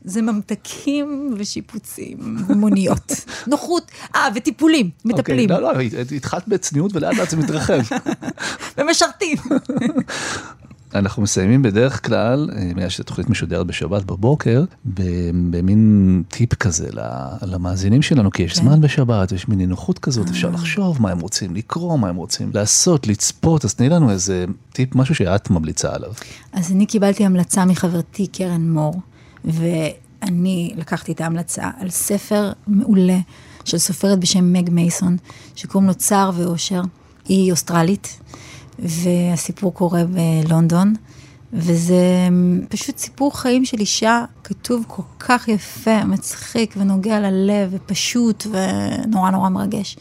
זה 0.03 0.21
ממתקים 0.21 1.35
ושיפוצים 1.37 2.37
ומוניות. 2.47 3.11
נוחות, 3.47 3.91
אה, 4.15 4.27
וטיפולים, 4.35 4.89
מטפלים, 5.05 5.51
אוקיי, 5.51 5.61
לא, 5.61 5.73
לא, 5.73 6.15
התחלת 6.15 6.47
בצניעות 6.47 6.95
ולאט 6.95 7.17
לאט 7.17 7.29
זה 7.29 7.37
מתרחב. 7.37 7.79
ומשרתים. 8.77 9.37
אנחנו 10.95 11.23
מסיימים 11.23 11.61
בדרך 11.61 12.07
כלל, 12.07 12.49
אה, 12.55 12.71
בגלל 12.75 12.89
שזו 12.89 13.03
תוכנית 13.03 13.29
משודרת 13.29 13.67
בשבת 13.67 14.03
בבוקר, 14.03 14.63
במין 15.49 16.23
טיפ 16.27 16.53
כזה 16.53 16.89
למאזינים 17.41 18.01
שלנו, 18.01 18.31
כי 18.31 18.43
יש 18.43 18.53
כן. 18.53 18.61
זמן 18.61 18.81
בשבת, 18.81 19.31
יש 19.31 19.47
מין 19.47 19.57
נינוחות 19.57 19.99
כזאת, 19.99 20.27
אה. 20.27 20.31
אפשר 20.31 20.49
לחשוב 20.49 21.01
מה 21.01 21.11
הם 21.11 21.19
רוצים 21.19 21.55
לקרוא, 21.55 21.99
מה 21.99 22.09
הם 22.09 22.15
רוצים 22.15 22.51
לעשות, 22.53 23.07
לצפות, 23.07 23.65
אז 23.65 23.73
תני 23.73 23.89
לנו 23.89 24.11
איזה 24.11 24.45
טיפ, 24.73 24.95
משהו 24.95 25.15
שאת 25.15 25.49
ממליצה 25.49 25.95
עליו. 25.95 26.11
אז 26.53 26.71
אני 26.71 26.85
קיבלתי 26.85 27.25
המלצה 27.25 27.65
מחברתי 27.65 28.27
קרן 28.27 28.69
מור, 28.69 28.93
ואני 29.45 30.73
לקחתי 30.77 31.11
את 31.11 31.21
ההמלצה 31.21 31.69
על 31.79 31.89
ספר 31.89 32.51
מעולה 32.67 33.19
של 33.65 33.77
סופרת 33.77 34.19
בשם 34.19 34.53
מג 34.53 34.69
מייסון, 34.69 35.17
שקוראים 35.55 35.87
לו 35.87 35.95
צער 35.95 36.31
ואושר. 36.35 36.81
היא 37.25 37.51
אוסטרלית, 37.51 38.19
והסיפור 38.79 39.73
קורה 39.73 40.03
בלונדון. 40.05 40.93
וזה 41.53 42.27
פשוט 42.69 42.97
סיפור 42.97 43.39
חיים 43.39 43.65
של 43.65 43.79
אישה 43.79 44.25
כתוב 44.43 44.85
כל 44.87 45.03
כך 45.19 45.47
יפה, 45.47 46.05
מצחיק 46.05 46.73
ונוגע 46.77 47.19
ללב 47.19 47.69
ופשוט 47.71 48.47
ונורא 48.51 49.29
נורא 49.29 49.49
מרגש. 49.49 49.97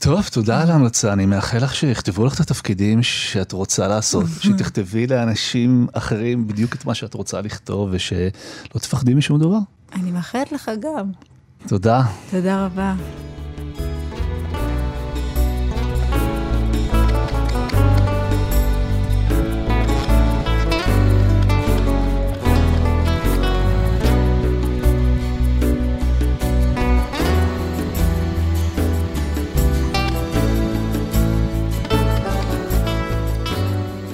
טוב, 0.00 0.28
תודה 0.32 0.62
על 0.62 0.70
ההמלצה. 0.70 1.12
אני 1.12 1.26
מאחל 1.26 1.58
לך 1.58 1.74
שיכתבו 1.74 2.24
לך 2.24 2.34
את 2.34 2.40
התפקידים 2.40 3.02
שאת 3.02 3.52
רוצה 3.52 3.88
לעשות, 3.88 4.26
שתכתבי 4.42 5.06
לאנשים 5.06 5.86
אחרים 5.92 6.46
בדיוק 6.46 6.74
את 6.74 6.84
מה 6.84 6.94
שאת 6.94 7.14
רוצה 7.14 7.40
לכתוב, 7.40 7.88
ושלא 7.92 8.28
תפחדי 8.72 9.14
משום 9.14 9.40
דבר. 9.40 9.58
אני 9.92 10.10
מאחלת 10.10 10.52
לך 10.52 10.70
גם. 10.80 11.10
תודה. 11.68 12.02
תודה 12.30 12.64
רבה. 12.64 12.94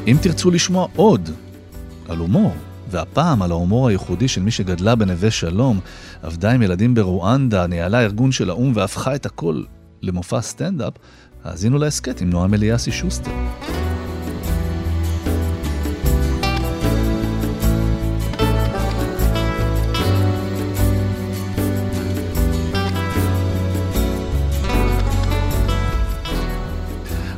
אם 0.07 0.17
תרצו 0.23 0.51
לשמוע 0.51 0.89
עוד 0.97 1.31
על 2.09 2.19
הומור, 2.19 2.55
והפעם 2.91 3.43
על 3.43 3.51
ההומור 3.51 3.89
הייחודי 3.89 4.29
של 4.29 4.43
מי 4.43 4.51
שגדלה 4.51 4.95
בנווה 4.95 5.31
שלום, 5.31 5.81
עבדה 6.23 6.53
עם 6.53 6.63
ילדים 6.63 6.95
ברואנדה, 6.95 7.67
ניהלה 7.67 8.01
ארגון 8.01 8.33
של 8.33 8.51
האו"ם 8.51 8.73
והפכה 8.75 9.15
את 9.15 9.27
הכל 9.27 9.63
למופע 10.03 10.41
סטנדאפ, 10.41 10.93
האזינו 11.45 11.79
להסכת 11.79 12.21
עם 12.21 12.31
נועם 12.31 12.55
אליאסי 12.55 12.93
שוסטר. 12.93 13.31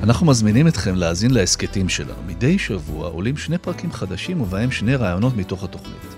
אנחנו 0.08 0.26
מזמינים 0.26 0.68
אתכם 0.68 0.94
להאזין 0.94 1.30
להסכתים 1.30 1.88
שלנו. 1.88 2.22
מדי 2.26 2.58
שבוע 2.58 3.08
עולים 3.08 3.36
שני 3.36 3.58
פרקים 3.58 3.92
חדשים 3.92 4.40
ובהם 4.40 4.70
שני 4.70 4.96
רעיונות 4.96 5.36
מתוך 5.36 5.64
התוכנית. 5.64 6.14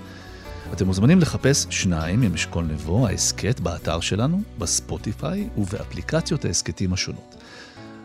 אתם 0.73 0.85
מוזמנים 0.85 1.19
לחפש 1.19 1.67
שניים 1.69 2.33
אשכול 2.33 2.65
נבו, 2.65 3.07
ההסכת, 3.07 3.59
באתר 3.59 3.99
שלנו, 3.99 4.41
בספוטיפיי 4.57 5.49
ובאפליקציות 5.57 6.45
ההסכתים 6.45 6.93
השונות. 6.93 7.35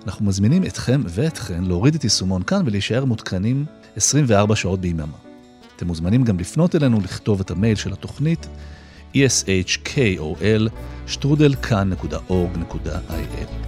אנחנו 0.07 0.27
מזמינים 0.27 0.64
אתכם 0.64 1.03
ואתכן 1.07 1.64
להוריד 1.64 1.94
את 1.94 2.05
יישומון 2.05 2.42
כאן 2.42 2.62
ולהישאר 2.66 3.05
מותקנים 3.05 3.64
24 3.96 4.57
שעות 4.57 4.81
ביממה. 4.81 5.16
אתם 5.77 5.87
מוזמנים 5.87 6.25
גם 6.25 6.38
לפנות 6.38 6.77
אלינו 6.77 7.01
לכתוב 7.01 7.40
את 7.40 7.51
המייל 7.51 7.77
של 7.77 7.92
התוכניתeshkol 7.92 10.70
שטרודל 11.07 11.55
כאן.org.il 11.55 13.65